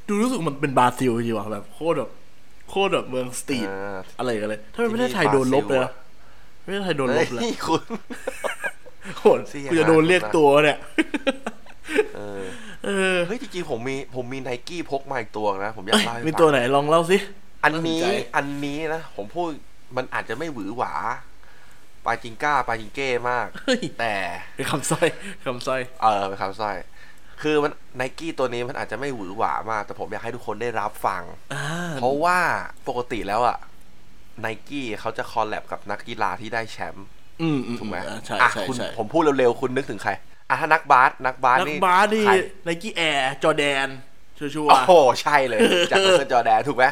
[0.08, 2.10] ดูรู้สึกมันเป็นบราซิลจริงว่ะแบบโคตรแบบ
[2.68, 5.92] โคตรแบบเมือง street อ่าอะไรกันเลย ถ้าเป็นประเทศไทยโดนลบเลยนะ
[6.64, 7.82] ประเทศไทยโดนลบเลยเฮ้ยคุณ
[9.18, 10.78] โหดเสียกูจะโดนเรียกตัวเนี่ย
[12.16, 12.42] เออ
[12.84, 17.16] เออเฮ้ยจริงๆผมมีผมมีไนกี้พกมาอีกตัวนะผมอยากเอ้ยเล่าให้มีฟังตัวไหนลองเล่าสิ
[17.64, 19.48] อันนี้น่าสนใจอันนี้นะผมพูด
[19.96, 20.92] มันอาจจะไม่หวือหวา
[22.06, 24.14] ปาจิงก้าปาจิงเก้มากเฮ้ยแต่
[24.56, 25.06] เป็นคำสร้อย
[25.44, 26.76] คำสร้อยเออเป็นคำสร้อย
[27.42, 31.22] คือมันไนกี้ตัวนี้มันอาจจะไม่หวือหวามาก แต่ผมอยากให้ทุกคนได้รับฟัง
[31.54, 31.64] อ่า
[31.96, 32.38] เพราะว่า
[32.88, 33.58] ปกติแล้วอะ
[34.40, 37.06] ไนกี้เขาจะคอลแลบกับนักกีฬาที่ได้แชมป์
[37.42, 40.12] อืมอืมถูกไหมอ่าใช่อะใช่คุณใช่ผมพูดเร็วๆ คุณนึกถึงใคร
[40.48, 42.34] อะถ้านักบาสนักบาสนักนี่บาสนี่ใคร
[42.64, 43.88] Nike Air Jordan
[44.38, 45.60] sure โอ้โหใช่เลย
[45.90, 46.84] จากเซนจอร์แดนถูกไหม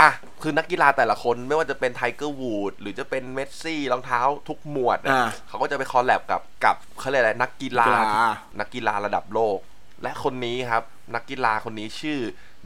[0.00, 0.10] อะ
[0.42, 8.24] คือนักกีฬาแต่ละคนไม่ว่าจะเป็นไทเกอร์วูดหรือจะเป็นเมสซี่รองเท้าทุกหมวดอ่าอะเขาก็จะไป collab กับกับเขาเรียกอะไรนักกีฬานักกีฬา
[8.58, 9.58] นักกีฬาระดับโลก
[10.02, 10.82] และคนนี้ครับ
[11.14, 12.18] นักกีฬาคนนี้ชื่อ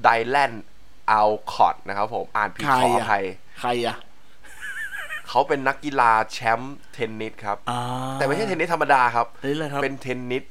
[0.03, 0.53] Dylan
[1.11, 3.25] Alcott นะครับผมอ่านผิดใครขอออะภัย
[3.61, 3.97] ใครอะ
[5.29, 7.81] เขาเป็นนักกีฬาแชมป์เทนนิสครับอ่า
[8.15, 10.43] แต่ไม่ใช่เทนนิสธรรมดาครับนี่เลยครับ เป็นเทนนิส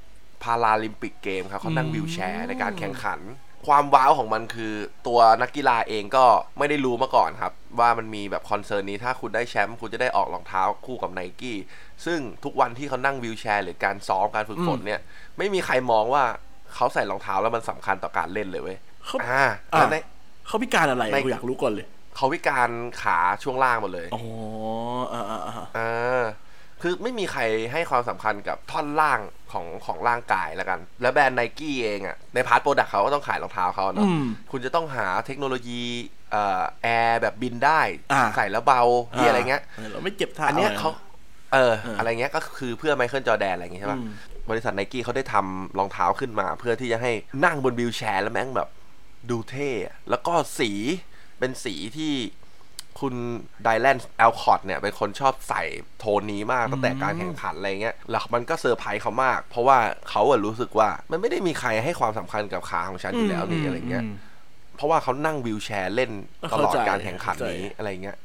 [0.43, 3.19] พาราลิมปิกเกมครับเขานั่ง wheelchair ในการแข่งขัน
[3.67, 4.73] ความว้าวของมันคือ
[5.07, 6.25] ตัวนักกีฬาเองก็
[6.57, 11.57] ไม่ได้รู้มาก่อนครับ ว่ามันมีแบบ concern นี้ถ้าคุณได้แชมป์คุณจะได้ออกรองเท้าคู่กับไนกี้
[12.05, 15.01] ซึ่งทุกวันที่เขานั่ง wheelchair หรือการซ้อมการฝึกฝนเนี่ย
[15.37, 16.23] ไม่มีใครมองว่า
[16.73, 19.95] เขาใส่รองเท้าแล้วมันสำคัญต่อการเล่นเลยเว้ยเขาอ่าอะแล้วใน
[20.47, 22.69] เขาพิการอะไรในกูอยากรู้ก่อนเลย เขาพิการ
[23.01, 24.23] ขาช่วงล่างหมดเลยอ๋อ
[25.13, 26.23] อ่าอ่าอ่าอ่า
[26.81, 29.19] คือไม่มีใครให้ความสำคัญกับท่อนล่าง
[29.51, 35.81] ของของร่างกายแล้วกัน แล้วแบรนด์ไนกี้เองอะ่ะใน part product เขาก็ต้องขายรองเท้าเขาเนาะอืมคุณจะต้องหาเทคโนโลยี
[36.31, 37.81] เอ่อแอร์แบบบินได้
[38.13, 38.81] อ่าใส่แล้วเบา
[39.15, 39.61] ที่อะไรเงี้ย
[39.91, 40.89] เราไม่เจ็บเท้าอันเนี้ยเขา
[41.53, 44.11] เออเออออะไรเงี้ยก็คือเพื่อ Michael Jordan อะไรอย่างงี้ใช่ป่ะอืม
[44.49, 47.11] บริษัทไนกี้เขาได้ทำรองเท้าขึ้นมา เพื่อที่จะให้
[47.45, 48.69] นั่งบน wheelchair แล้วแม่งแบบ
[49.29, 50.71] ดูเท่อะแล้วก็สี
[51.39, 52.13] เป็นสีที่
[52.99, 53.13] คุณ
[53.63, 55.63] Dylan Alcott เนี่ยเป็นคนชอบใส่
[55.99, 59.77] โทนนี้มากตั้งแต่การแข่งขันอะไรเงี้ยแล้วมันก็เซอร์ไพรส์เขามาก เพราะว่า
[60.09, 64.09] เขาอะรู้สึกว่ามันไม่ได้มีใครให้ความสำคัญกับขาของฉันอยู่แล้วนี่อะไรเงี้ยม
[64.75, 66.11] เพราะว่าเขานั่ง wheelchair เล่น
[66.51, 68.17] ตลอดเข้าใจการแข่งขันเข้าใจนี้อะไรเงี้ย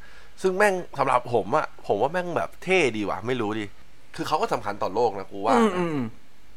[0.42, 3.66] ซึ่งแม่งสำหรับผมอะผมว่าแม่งแบบเท่ดีว่ะไม่รู้ดิ
[4.16, 5.98] คือเขาก็สำคัญต่อโลกนะกูว่าอืมนะอืม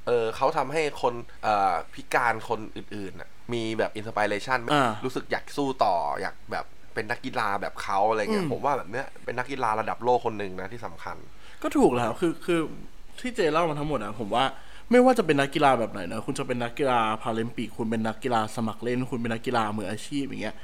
[0.08, 11.16] เออเขาทำให้คนเอ่อพิการคนอื่นๆน่ะมีแบบ inspiration อ่ารู้สึกอยากสู้ต่ออยากแบบ เป็นนักกีฬาแบบเขาอะไรเงี้ยอืมผมว่าแบบเนี้ยเป็นนักกีฬาระดับโลกคนหนึ่งนะที่สำคัญ
[11.64, 12.60] ก็ถูกแล้วคือคือ
[13.20, 14.46] ที่เจเล่ามาทั้งหมดนะผมว่า
[14.92, 20.56] ไม่ว่าจะเป็นนักกีฬาแบบไหนนะคุณจะเป็นนักกีฬาพาราลิมปิก คุณเป็นนักกีฬาสมัครเล่น คุณเป็นนักกีฬามืออาชีพอย่างเงี้ย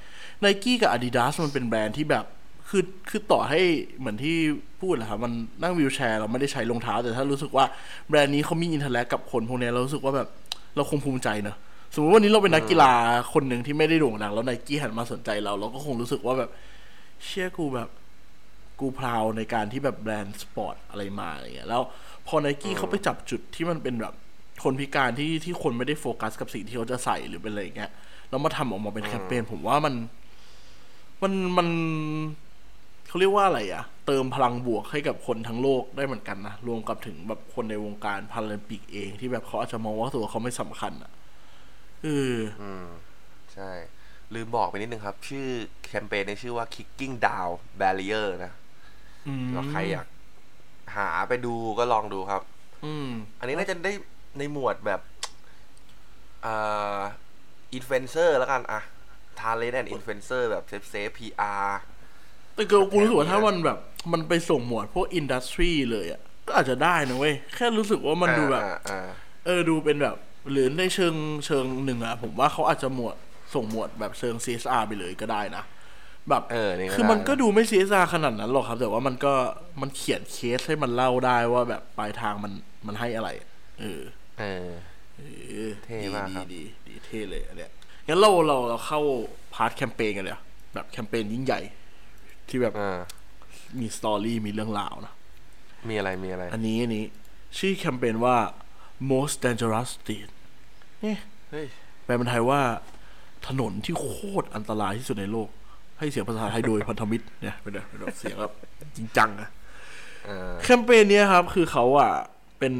[0.41, 2.25] ไนกี้กับ Adidas มันเป็นแบรนด์ที่แบบ
[2.69, 3.61] คือคือต่อให้
[3.99, 4.37] เหมือนที่
[4.81, 7.65] พูดแหละครับมันนั่ง wheelchair เราไม่ได้ใช้รองเท้า แต่ถ้ารู้สึกว่า
[8.09, 10.29] แบรนด์นี้เขามี interact กับคนพวกเนี้ยเรารู้สึกว่าแบบ
[10.75, 11.57] เราคงภูมิใจเนอะ
[11.93, 12.91] สมมติวันนี้เราเป็นนักกีฬา
[13.33, 16.49] คนหนึ่งที่ไม่ได้โด่งดังแล้วไนกี้หันมาสนใจเรา เราก็คงรู้สึกว่าแบบ
[17.25, 17.89] เชื่อกูแบบ
[18.79, 21.81] กู proud ในการที่แบบแบรนด์สปอร์ตอะไรมาอะไรเงี้ยแล้ว
[22.27, 24.13] พอไนกี้เขาไปจับจุดที่มันเป็นแบบ
[24.63, 27.91] คนพิการที่ที่คนไม่ได้โฟกัสกับสิ่งที่เขาจะใส่หรือเป็นอะไรอย่างเงี้ย
[28.29, 29.93] แล้วมาทำออกมาเป็นแคมเปญผมว่ามัน
[31.21, 31.67] มันมัน
[33.07, 41.11] เขาเรียกว่าอะไรอะเติมพลังบวกให้กับคนทั้งโลกได้เหมือนกันนะรวมกับถึงแบบคนในวงการพาราลิมปิกเองที่แบบเขาอาจจะมองว่าตัวเขาไม่สำคัญอะ
[42.03, 42.87] เอออืม
[43.53, 43.71] ใช่
[44.33, 45.47] ลืมบอกไปนิดนึงครับ ชื่อ
[45.85, 48.51] แคมเปญในชื่อว่า kicking down barrier นะ
[49.27, 50.07] อืมแล้วใครอยาก
[50.95, 52.41] หาไปดูก็ลองดูครับ
[52.85, 53.09] อืม
[53.39, 53.91] อันนี้น่าจะได้
[54.37, 55.01] ในหมวดแบบ
[56.45, 56.99] อ่า
[57.73, 58.81] อินฟลูเอนเซอร์แล้วกันอะ
[59.39, 63.77] talent and influencer แบบ safe safe PRแต่กูกูรู้สึกว่าถ้ามันแบบ
[64.11, 69.09] มันไปส่งหมวดพวก industry เลยอะก็อาจจะได้นะเว้ย แค่รู้สึกว่ามันดูแบบอ่า
[69.45, 70.17] เออดูเป็นแบบ
[70.51, 73.15] หรือในเชิงเชิงหนึ่งอะผมว่าเขาอาจจะหมวด
[73.53, 75.63] ส่งหมวดแบบเชิง CSR ไปเลยก็ได้นะ
[76.29, 79.33] แบบเออนี่ก็คือมันได้ก็ดูไม่ CSR ขนาดนั้นหรอกครับ แต่ว่ามันก็
[79.81, 82.53] มันเขียนเคสให้มันเล่าได้ว่าแบบปลายทางมัน
[82.87, 83.29] มันให้อะไร
[83.79, 84.01] เออ
[84.39, 84.67] เออ
[85.17, 85.21] เอ
[85.67, 87.71] อเท่มากครับดีดีดีเท่เลยอันเนี้ย
[88.07, 88.99] งั้นเราเราเราเข้า
[89.53, 91.61] part แคมเปญกันเลยอะแบบแคมเปญยิ่งใหญ่
[92.49, 92.99] ที่แบบอ่า
[93.79, 95.13] มี story มีเรื่องราวนะ
[95.89, 97.05] มีอะไรมีอะไร อันนี้อันนี้
[97.57, 98.35] ชื่อแคมเปญว่า
[99.09, 100.29] most dangerous street
[101.01, 101.65] เนี่ยเฮ้ย
[102.05, 102.61] แปลเป็นไทยว่า
[103.47, 104.07] ถนนที่โค
[104.41, 105.49] ตรอันตรายที่สุดในโลก
[105.99, 108.53] ให้เสียงภาษาไทยโดยพันธมิตรเนี่ยเป็นแบบเป็นแบบเสียงแบบ
[108.97, 109.49] จริงจังอะ
[110.27, 112.11] อ่าแคมเปญเนี้ยครับ คือเขาอะ
[112.59, 112.75] เป็น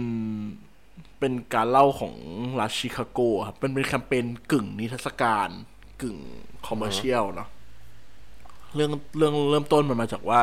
[1.20, 2.16] เป็นการเล่าของ
[2.60, 5.50] รัฐชิคาโกครับเป็นเป็นแคมเปญกึ่งนิทรรศการ
[6.02, 6.18] กึ่ง
[6.68, 7.50] คอมเมอร์เชียลเนาะ
[8.76, 10.42] เรื่องเรื่องเริ่มต้นมันมาจากว่า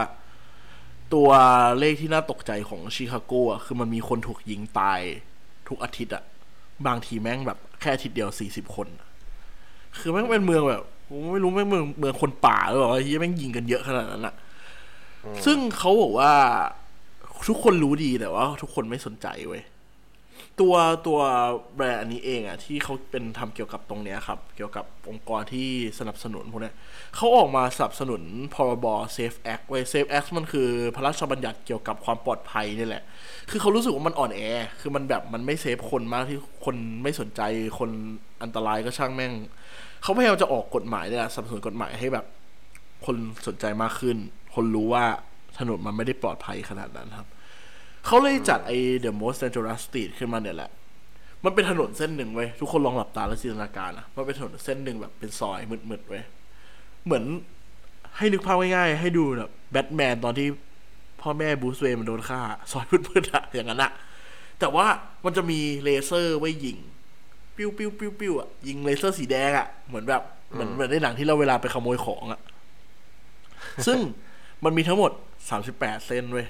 [1.14, 1.30] ตัว
[1.78, 5.00] เลขที่น่าตกใจของชิคาโกอะคือมันมีคนถูกยิงตาย
[5.68, 6.22] ทุกอาทิตย์อะ
[6.87, 9.09] บางทีแม่งแบบแค่อาทิตย์เดียวสี่สิบคนอะ
[9.98, 14.35] คือแม่งเป็นเมืองแบบผมไม่รู้แม่งเมืองเมืองคนป่าหรือเปล่าที่แม่งยิงกันเยอะขนาดนั้นอะ
[15.44, 16.33] ซึ่งเขาบอกว่า
[17.48, 19.62] ทุกคนรู้ดีแต่ว่า ทุกคนไม่สนใจเว้ย
[20.61, 20.74] ตัว
[21.07, 21.18] ตัว
[21.74, 26.74] แบรนด์อันนี้เองอะที่เขาเป็นทำเกี่ยวกับตรงเนี้ยครับ เกี่ยวกับองค์กรที่สนับสนุนพวกเนี้ย
[27.16, 28.22] เขาออกมาสนับสนุน
[28.55, 33.03] พรบ Safe Act เว้ Safe Act มันคือพระราชบัญญัติเกี่ยวกับความปลอดภัยนี่แหละ
[33.51, 34.40] คือเขารู้สึกว่ามันอ่อนแอ
[34.81, 37.40] คือมันแบบมันไม่เซฟคนมากที่คนไม่สนใจ
[37.79, 37.90] คน
[38.42, 39.33] อันตรายก็ช่างแม่ง
[40.03, 42.27] เขาพยายามจะออกกฎหมายเนี่ยสนับสนุนกฎหมายให้แบบ
[43.07, 44.16] คนสนใจมากขึ้น
[44.55, 45.05] คนรู้ว่า
[45.59, 47.29] ถนนมันไม่ได้ปลอดภัยขนาดนั้นครับ
[48.10, 50.70] เขาเลยจัดไอ้ The Most Dangerous Street ขึ้นมาเนี่ยแหละ
[51.44, 55.58] มันเป็นถนนเส้นหนึ่งเว้ย ทุกคนลองหลับตาแล้วจินตนาการนะมันเป็นถนนเส้นหนึ่งแบบเป็นซอย
[55.90, 56.22] มืดๆเว้ย
[57.04, 57.24] เหมือน
[58.16, 60.48] ให้นึกภาพง่ายๆ ให้ดูแบบแบทแมนตอนที่
[61.20, 62.40] พ่อแม่บูสเวย์มันโดนฆ่า
[62.72, 63.92] ซอยมืดๆอะอย่างนั้นอะ
[64.58, 64.86] แต่ว่า
[65.24, 66.78] มันจะมีเลเซอร์ไว้ยิง
[67.56, 72.40] ปิ้วปิ้วปิ้วปิ้วอะยิงเลเซอร์สีแดงอะเหมือนแบบเหมือนเหมือนในหนังที่เราเวลาไปขโมยของอะ
[73.86, 73.98] ซึ่ง
[74.64, 75.10] มันมีทั้งหมด
[75.58, 76.46] 38เส้นเว้ย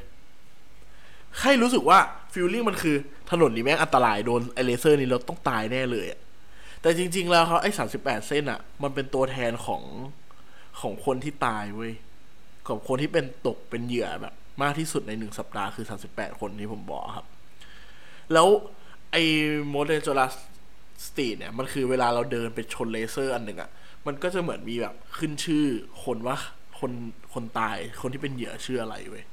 [1.42, 1.98] ให้รู้สึกว่า
[2.32, 2.96] feeling มันคือ
[3.30, 6.20] ถนนนี้แม่งอันตรายโดนไอ้เลเซอร์นี้เราต้องตายแน่เลยอะ
[6.82, 9.82] แต่จริง ๆ แล้วเขาไอ้38เส้นอะมันเป็นตัวแทนของ
[10.80, 11.92] ของคนที่ตายเว้ย
[12.68, 17.26] ของคนที่เป็นตกเป็นเหยื่อแบบ มากที่สุดในหนึ่งสัปดาห์คือ38คนที่ผมบอกครับ
[18.32, 18.48] แล้ว
[19.12, 19.22] ไอ้
[19.70, 20.34] most dangerous
[21.06, 23.70] street เนี่ยมันคือเวลาเราเดินไปชนเลเซอร์อันหนึ่งอะ
[24.06, 25.64] มันก็จะเหมือนมีแบบขึ้นชื่อ
[26.04, 26.36] คนว่า
[26.80, 26.92] คน
[27.32, 29.24] คนตายคนที่เป็นเหยื่อชื่ออะไรเว้ย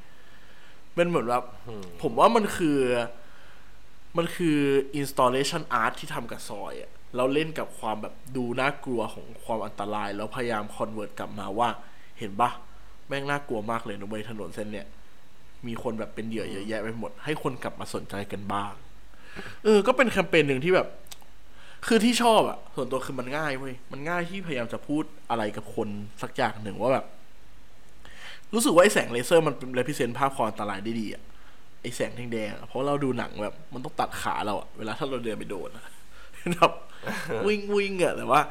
[0.96, 1.44] เป็นเหมือนแบบ
[2.02, 2.80] ผมว่ามันคือ
[4.18, 4.58] มันคือ
[5.00, 11.70] installation art ที่ทำกับซอยอะเราเล่นกับความแบบดูน่ากลัวของความอันตราย แล้วพยายาม convert กลับมาว่า
[12.20, 12.50] เห็นปะ
[13.08, 14.88] แม่งน่ากลัวมากเลยนะเว้ยถนนเส้นเนี่ย
[15.68, 18.74] มีคนแบบเป็นเหยื่อเยอะแยะไปหมด ให้คนกลับมาสนใจกันบ้าง
[19.64, 20.88] เออ ก็เป็นแคมเปญหนึ่งที่แบบ
[21.88, 25.88] คือที่ชอบอะส่วนตัวคือมันง่ายเว้ยมันง่ายที่พยายามจะพูดอะไรกับคน
[26.22, 27.06] สักอย่างหนึ่งว่าแบบ
[28.56, 31.24] รู้สึกว่าไอ้แสงเลเซอร์มันเป็น represent ภาพความอันตรายได้ดีอะ
[31.82, 35.84] ไอ้แสงแดงๆเพราะเราดูหนังแบบ มันต้องตัดขาเราอะเวลาถ้าเราเดินไปโดนอะ
[36.54, 36.72] แบบ
[37.48, 38.42] วิ่งวิ่งอะแต่ว่า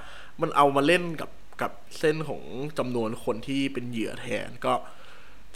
[0.40, 1.30] มันเอามาเล่นกับ
[1.62, 2.42] กับเส้นของ
[2.78, 4.74] จำนวนคนที่เป็นเหยื่อแทนก็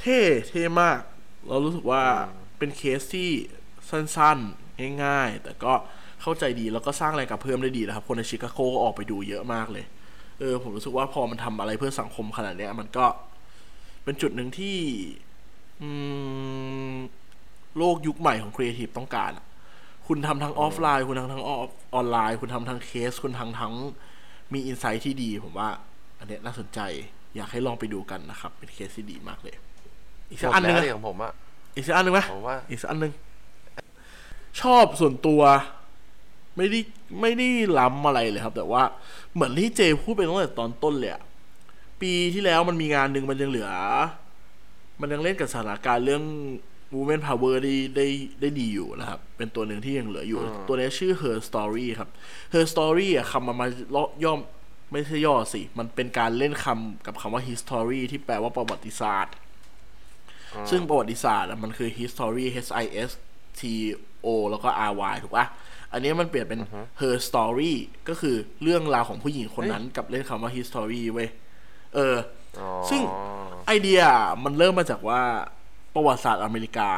[0.01, 1.01] เท่เท่มาก
[1.49, 2.03] เรารู้สึกว่า
[2.59, 3.31] เป็นเคสที่
[3.91, 5.73] สั้นๆ ง่ายๆ แต่ก็
[6.23, 9.85] เข้าใจดีแล้วก็สร้างแรงกระเพื่อมได้ดีนะครับ คนในชิคาโกก็ออกไปดูเยอะมากเลย
[10.41, 13.07] เออ ผมรู้สึกว่าพอมันทำอะไรเพื่อสังคมขนาดเนี้ย มันก็
[14.09, 14.77] เป็นจุดหนึ่งที่
[15.83, 15.88] อื
[16.92, 16.94] ม
[17.79, 19.47] โลกยุคใหม่ของครีเอทีฟต้องการอะ
[20.07, 21.57] คุณทำทั้งออฟไลน์ คุณทำทั้งอ
[22.01, 23.73] อนไลน์ คุณทำทั้งเคส คุณทำทั้ง
[24.53, 25.68] มี insight ที่ดี ผมว่า
[26.18, 26.81] อันเนี้ยน่าสนใจ
[27.37, 29.55] อยากให้ลองไปดูกันนะครับ เป็นเคสที่ดีมากเลย
[30.31, 31.33] อีกสักอันหนึแล้งวอะดิของผมอะ
[31.75, 33.12] อีกสักอันหนึ่งไหมผมว่าอีกสักอันหนึ่ง
[34.61, 35.42] ชอบส่วนตัว
[36.57, 36.81] ไม่ได้
[37.21, 38.83] ไม่ได้ล้ำอะไรเลยครับ แต่ว่า
[39.35, 41.23] เหมือนที่เจพูดไปตั้งแต่ตอนต้นเลยอะ
[42.03, 43.71] ปีที่แล้วมันมีงานหนึ่งมันยังเหลือ
[45.01, 46.25] มันยังเล่นกับสถานการณ์เรื่อง
[46.97, 48.07] women power ได้ได้
[48.41, 52.11] ได้ดีอยู่นะครับ เป็นตัวหนึ่งที่ยังเหลืออยู่ ตัวนี้ชื่อ her story ครับ
[52.55, 53.67] her story อะคำมันมา
[54.25, 54.39] ย่อม
[54.93, 59.35] ไม่ใช่ย่อสิ มันเป็นการเล่นคำกับคำว่า history ที่แปลว่าประวัติศาสตร์
[60.71, 63.11] ซึ่งประวัติศาสตร์อะมันคือ history h i s
[63.61, 63.63] t
[64.25, 65.47] o แล้วก็ r y ถูกปะ
[65.93, 66.61] อันนี้มันเปลี่ยนเป็น
[67.01, 67.73] her story
[68.09, 71.29] ก็คือเรื่องราวของผู้หญิงคนนั้นกับเล่นคำว่า history เว้ย
[71.94, 72.16] เออ
[72.59, 73.03] อ๋อซึ่ง
[73.66, 74.01] ไอเดีย
[74.44, 75.20] มันเริ่มมาจากว่า
[75.94, 76.90] ประวัติศาสตร์อเมริกา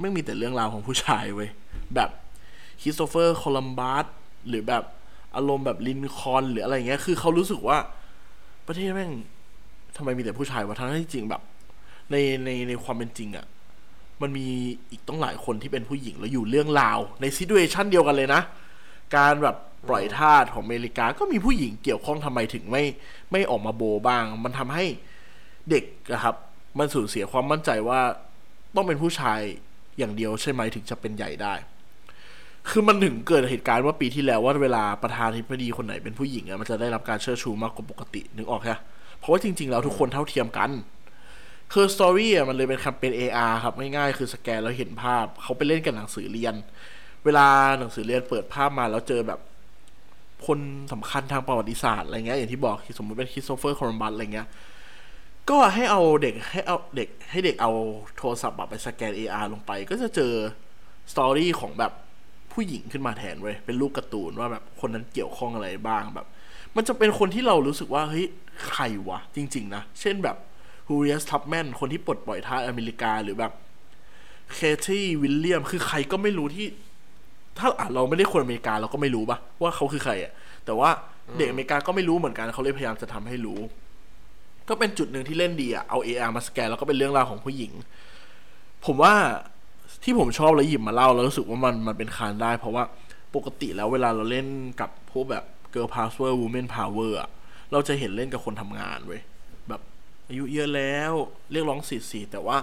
[0.00, 1.50] มันมีแต่เรื่องราวของผู้ชายเว้ย
[1.94, 2.10] แบบ
[2.80, 4.06] คริสโตเฟอร์ โคลัมบัส
[4.48, 4.84] หรือแบบ
[5.36, 7.78] อารมณ์แบบลินคอล์นหรืออะไรเงี้ย คือเขารู้สึกว่า
[8.66, 9.12] ประเทศแม่ง
[9.96, 11.42] ทำไมมีแต่ผู้ชายวะทั้งที่จริงแบบ
[12.10, 13.46] ในในในความเป็นจริงอะ่ะ
[14.22, 14.46] มันมี
[14.90, 18.40] อีกต้องหลายคนที่เป็นผู้หญิงแล้วอยู่เรื่องราว ในซิ t u เอชันเดียวกันเลยนะ
[19.16, 19.56] การแบบ
[19.88, 22.84] ปล่อยทาสของอเมริกา ก็มีผู้หญิงเกี่ยวข้องทำไมถึงไม่
[23.32, 24.84] ไม่ออกมาโบบ้าง มันทำให้
[25.70, 26.36] เด็กอะครับ
[26.78, 28.00] มันสูญเสียความมั่นใจว่า
[28.74, 29.40] ต้องเป็นผู้ชาย
[29.98, 31.54] อย่างเดียวใช่ไหมถึงจะเป็นใหญ่ได้
[32.70, 38.80] คือมันถึงเกิดเหตุการณ์ว่าปีที่แล้วว่าเวลาประธานาธิบดีคนไหนเป็นผู้หญิงอะมันจะได้รับการเชิดชูมากกว่าปกตินึกออกใช่ปะ
[39.18, 40.70] เพราะว่าจริงๆแล้วทุกคนเท่าเทียมกัน
[41.72, 46.54] คือสตอรี่อะมันเลยเป็นแคมเปญ AR ครับง่ายๆคือสแกนแล้วเห็นภาพ เขาไปเล่นกับหนังสือเรียน
[47.24, 47.46] เวลา
[47.78, 49.40] หนังสือเรียนเปิดภาพมาแล้วเจอแบบ
[50.46, 50.58] คน
[50.92, 54.48] สำคัญทางประวัติศาสตร์อะไรเงี้ยอย่างที่บอกสมมติเป็นคริสโตเฟอร์โคลัมบัสอะไรเงี้ย
[55.50, 57.72] ก็ให้เอาเด็กให้เอาเด็กให้เด็กเอา
[58.16, 60.32] โทรศัพท์ไปสแกน AR ลงไป ก็จะเจอ
[61.12, 61.92] story ของแบบ
[62.52, 66.26] ผู้หญิงขึ้นมาแทนเว้ยเป็นรูปการ์ตูนว่าแบบคนนั้นเกี่ยวข้องอะไรบ้างแบบ
[66.76, 68.26] มันจะเป็นคนที่เรารู้สึกว่าเฮ้ย
[68.68, 70.36] ใครวะ จริง ๆ นะ เช่นแบบ
[70.88, 73.52] Harriet Tubman คนที่ปลดปล่อยทาสอเมริกาหรือแบบ
[74.54, 76.66] เคที่วิลเลียมคือใครก็ไม่รู้ที่
[77.58, 80.32] ถ้าอะเราไม่ได้คนอเมริกาเราก็ไม่รู้ปะว่าเขาคือใครอะ
[80.66, 80.90] แต่ว่า
[81.38, 83.60] เด็กอเมริกาก็ไม่รู้เหมือนกันเขาเลยพยายามจะทำให้รู้
[84.68, 87.72] ก็เป็นจุดหนึ่งที่เล่นดีอะเอา AR มาสแกนแล้วก็เป็นเรื่องราวของผู้หญิง
[88.86, 89.14] ผมว่า
[90.04, 92.84] ที่ผมชอบแล้วหยิบมาเล่าแล้วรู้สึกว่ามันมันเป็นคานได้ เพราะว่า
[93.34, 94.46] ปกติแล้วเวลาเราเล่น
[94.80, 95.44] กับพวกแบบ
[95.74, 97.28] girl power women power อะ
[97.72, 99.20] เราจะเห็นเล่นกับคนทำงานเว้ย
[99.68, 99.80] แบบ
[100.28, 101.12] อายุเยอะแล้ว
[101.52, 102.56] เรียกร้องสิทธิสตรีแต่ว่า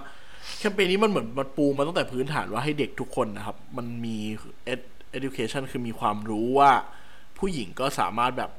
[0.59, 4.17] แคมเปญนี้มันเหมือนมันปูมาตั้งแต่พื้นฐานว่าให้เด็กทุกคนนะครับ มันมี
[4.73, 6.71] ed- education คือมีความรู้ว่า
[7.37, 8.51] ผู้หญิงก็สามารถแบบ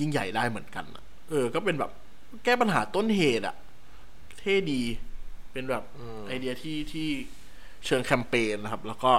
[0.00, 1.90] ยิ่งใหญ่ได้เหมือนกันอะเออ ก็เป็นแบบ
[2.44, 3.56] แก้ปัญหาต้นเหตุอะ
[4.38, 4.80] เท่ดี
[5.52, 5.84] เป็นแบบ
[6.26, 7.08] ไอเดียที่ที่
[7.86, 9.12] เชิงแคมเปญนะครับ แล้วก็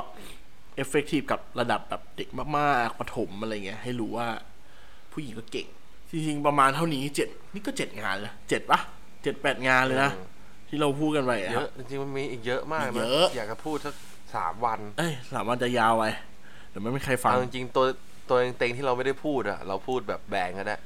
[0.76, 4.28] effective กับระดับแบบเด็กมากๆประถมอะไรเงี้ย ให้รู้ว่า
[5.14, 5.68] ผู้หญิงก็เก่ง
[6.10, 8.80] จริงๆ ประมาณเท่านี้เจ็ดนี่ก็เจ็ดงานเลยเจ็ดปะ
[9.24, 10.12] เจ็ดแปดงานเลยนะ
[10.72, 13.96] ที่เราพูดกันไปอะเยอะครับจริงๆมันมีอีกเยอะมากมีนะเยอะอยากจะพูดสัก
[14.36, 16.04] สามวัน เอ้ยสามวันจะยาวไป
[16.70, 17.86] เดี๋ยวไม่มีใครฟังเอาจริงๆตัว
[18.30, 20.78] ตัวเต็งๆที่เราไม่ได้พูดอะเราพูดแบบแบ่งก็ได้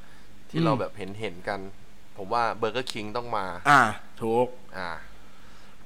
[0.49, 1.59] ที่อืมเราแบบเห็นเห็นๆกัน
[2.17, 3.81] ผมว่าเบอร์เกอร์คิงต้องมา อ่า
[4.21, 4.89] ถูกอ่า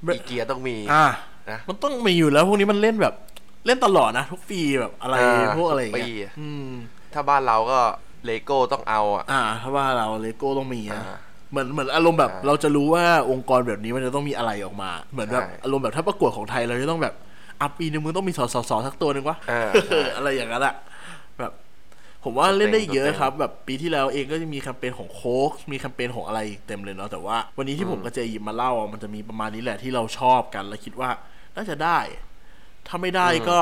[0.02, 1.06] เบอีเกียต้องมี อ่า
[1.50, 3.14] นะมันต้องมีอยู่แล้วพวกนี้มันเล่นแบบ
[3.66, 6.68] เล่นตลอดนะทุกปีแบบอะไรอ่าพวกอะไรอย่างทุกปีเงี้ยอืม
[7.12, 7.78] ถ้าบ้านเราก็
[8.26, 11.18] เลโก้ต้องเอาอะอ่า ถ้าว่าเราเลโก้ต้องมีนะอ่า
[11.50, 17.14] เหมือนเหมือนอารมณ์แบบอ่าเราจะรู้ว่าองค์กรแบบนี้มันจะต้องมีอะไรออกมา เหมือนแบบใช่อารมณ์แบบถ้าประกวดของไทยเราจะต้องแบบ
[17.60, 19.70] อะปีนึงมึงต้องมีสอสอสอสักตัวหนึ่งวะอ่า
[20.16, 20.74] อะไรอย่างนั้นอะ
[21.38, 21.52] แบบ
[22.24, 31.10] ผมว่าเล่นได้อีกเยตัวเต็ง แบบปีที่แล้วเองก็จะมีแคมเปญของโค้กมีแคมเปญของอะไรอีกเต็มเลยเนาะแต่ว่าวันนี้ที่ผมกับเจหยิบมาเล่าอะมันจะมีประมาณนี้แหละที่เราชอบกัน และคิดว่า
[31.56, 31.98] น่าจะได้
[32.86, 33.58] ถ้าไม่ได้ก็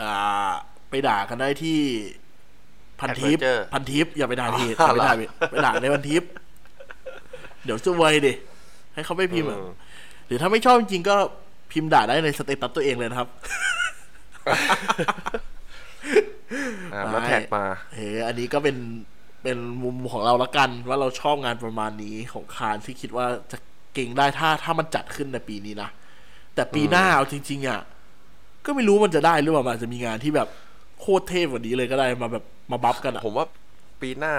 [0.00, 0.50] อ่า
[0.90, 1.78] ไปด่ากันได้ที่
[3.00, 6.22] พันทิป Adventure พันทิปอย่าไปด่าเพจอ๋อย่าอไปด่าเพจไปด่าในพันทิป
[7.64, 8.32] เดี๋ยวซวยดิ
[8.94, 9.72] ให้เขาไม่พิมพ์อะอืม
[10.26, 11.16] หรือถ้าไม่ชอบจริงๆก็
[11.72, 13.28] พิมพ์ด่าได้ในสเตตัสตัวเองเลยนะครับ
[16.92, 18.76] อ่าแล้วแท็กมาเอออันนี้ก็เป็น
[19.42, 23.58] เป็นมุมของเราละกัน ว่าเราชอบงานประมาณนี้ของคานที่คิดว่าจะ
[23.94, 25.90] เก่งได้ถ้าถ้ามันจัดขึ้นในปีนี้นะ
[26.54, 27.80] แต่ปีหน้าเอาจริง ๆ อะ
[28.64, 30.48] ก็ไม่รู้มันจะได้หรือเปล่ามันอาจจะมีงานที่แบบ
[31.00, 33.46] โคตรเทพกว่านี้เลยก็ได้มาแบบมาบัฟกันอะ ผมว่า
[34.00, 34.34] ปีหน้า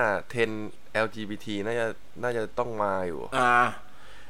[0.49, 1.87] 10 LGBT น่าจะ
[2.23, 3.53] น่าจะต้องมาอยู่อ่า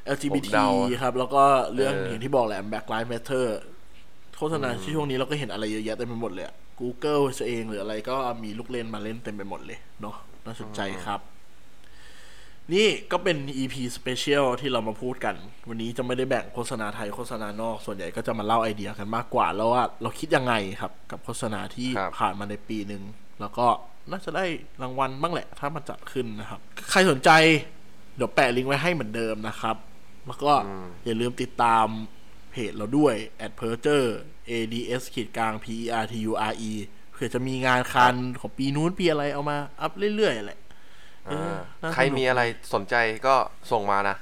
[0.08, 0.68] ผม LGBT เดา
[1.02, 1.44] ครับ แล้วก็
[1.76, 3.46] เรื่องเออออย่างที่บอกแหละ Black Lives Matter
[4.38, 10.16] โฆษณาที่ช่วงนี้เราก็เห็นอะไรเยอะแยะเต็มไปหมดเลยอะ Google เองหรืออะไรก็มีลูกเล่นมาเล่นเต็มไปหมดเลยเนาะ
[10.46, 11.20] น่าสนใจครับ
[12.74, 15.36] นี่ก็เป็น EP Special ที่เรามาพูดกัน
[15.68, 23.04] วันนี้จะไม่ได้แบ่งโฆษณาไทยโฆษณานอก ส่วนใหญ่ก็จะมาเล่าไอเดียกันมากกว่า แล้วว่าเราคิดยังไงครับ กับโฆษณาที่ครับผ่านมาในปีหนึ่ง
[23.42, 23.68] แล้วก็
[24.12, 24.46] น่าจะได้
[24.82, 26.60] รางวัลบ้างแหละ ถ้ามันจัดขึ้นนะครับ
[26.92, 27.30] ใครสนใจ
[28.16, 29.76] เดี๋ยวแปะลิงก์ไว้ให้เหมือนเดิมนะครับ
[30.26, 30.54] แล้วก็
[31.06, 31.86] อย่าลืมติดตาม
[32.52, 34.04] เพจเราด้วย a d p e r t u r
[34.50, 36.72] ads ขีดกลาง p e r t u r e
[37.12, 40.60] เผื่อจะมีงานคันของปีนู้นปีอะไรเอามาอัพเรื่อยๆแหละ
[41.26, 42.42] เอออ่าน่าสนุกใครมีอะไร
[42.74, 42.96] สนใจ
[43.28, 43.36] ก็
[43.72, 44.16] ส่งมานะ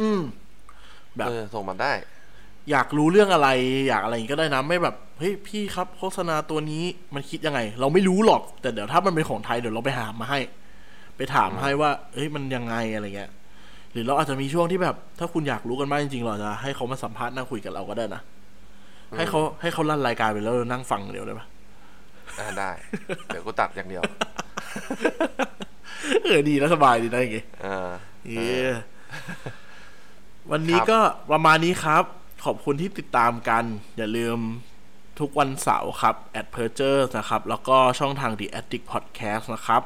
[0.00, 0.20] อืม
[1.16, 1.92] แบบเออส่งมาได้
[2.70, 3.48] อยากรู้เรื่องอะไร
[3.88, 10.38] อยากอะไรอย่างงี้ก็ได้นะ ไม่แบบเฮ้ยพี่ครับโฆษณาตัวนี้มันคิดยังไง เราไม่รู้หรอก แต่เดี๋ยวถ้ามันเป็นของไทยเดี๋ยวเราไปหามาให้
[11.16, 13.30] ไปถามให้ว่า เฮ้ยมันยังไงอะไรเงี้ย
[13.92, 18.22] หรือเราอาจจะมีช่วงที่แบบ ถ้าคุณอยากรู้กันมากจริงๆเราจะให้เขามาสัมภาษณ์นั่งคุยกับเราก็ได้นะ
[19.16, 21.46] ให้เขาให้เขาลั่นรายการไปแล้วเรานั่งฟังเดียวได้ปะ
[22.38, 22.70] อ่าได้
[23.26, 24.02] เดี๋ยวกูตัดอย่างเดียว
[26.24, 27.90] เออดีแล้วสบายดีนะอย่างงี้เออ
[28.36, 28.72] เออ
[30.50, 30.98] วันนี้ก็
[31.32, 32.04] ประมาณนี้ครับ
[32.44, 33.64] ขอบคุณที่ติดตามกัน
[33.96, 34.38] อย่าลืม
[35.22, 39.82] ทุกวันเสาร์ครับ at p e r g e r นะครับ แล้วก็ช่องทาง The Addict Podcast นะครับ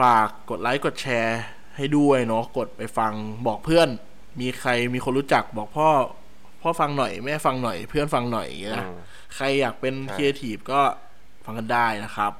[0.00, 1.40] ฝากกดไลค์กดแชร์
[1.76, 3.12] ให้ด้วยเนาะกดไปฟัง
[3.46, 3.88] บอกเพื่อน
[4.40, 5.88] มีใครมีคนรู้จักบอกพ่อ
[6.62, 8.98] พ่อฟังหน่อย แม่ฟังหน่อยเพื่อนฟังหน่อยอย่างเงี้ยนะอืม
[9.34, 10.80] ใครอยากเป็นใช่ครีเอทีฟก็
[11.44, 12.32] ฟังกันได้นะครับ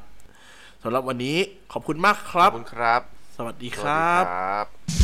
[0.83, 1.37] สำหรับวันนี้
[1.73, 3.01] ขอบคุณมากครัขบ อบคุณครับ
[3.37, 5.04] สวัสดีสควัสดีรับ ครับ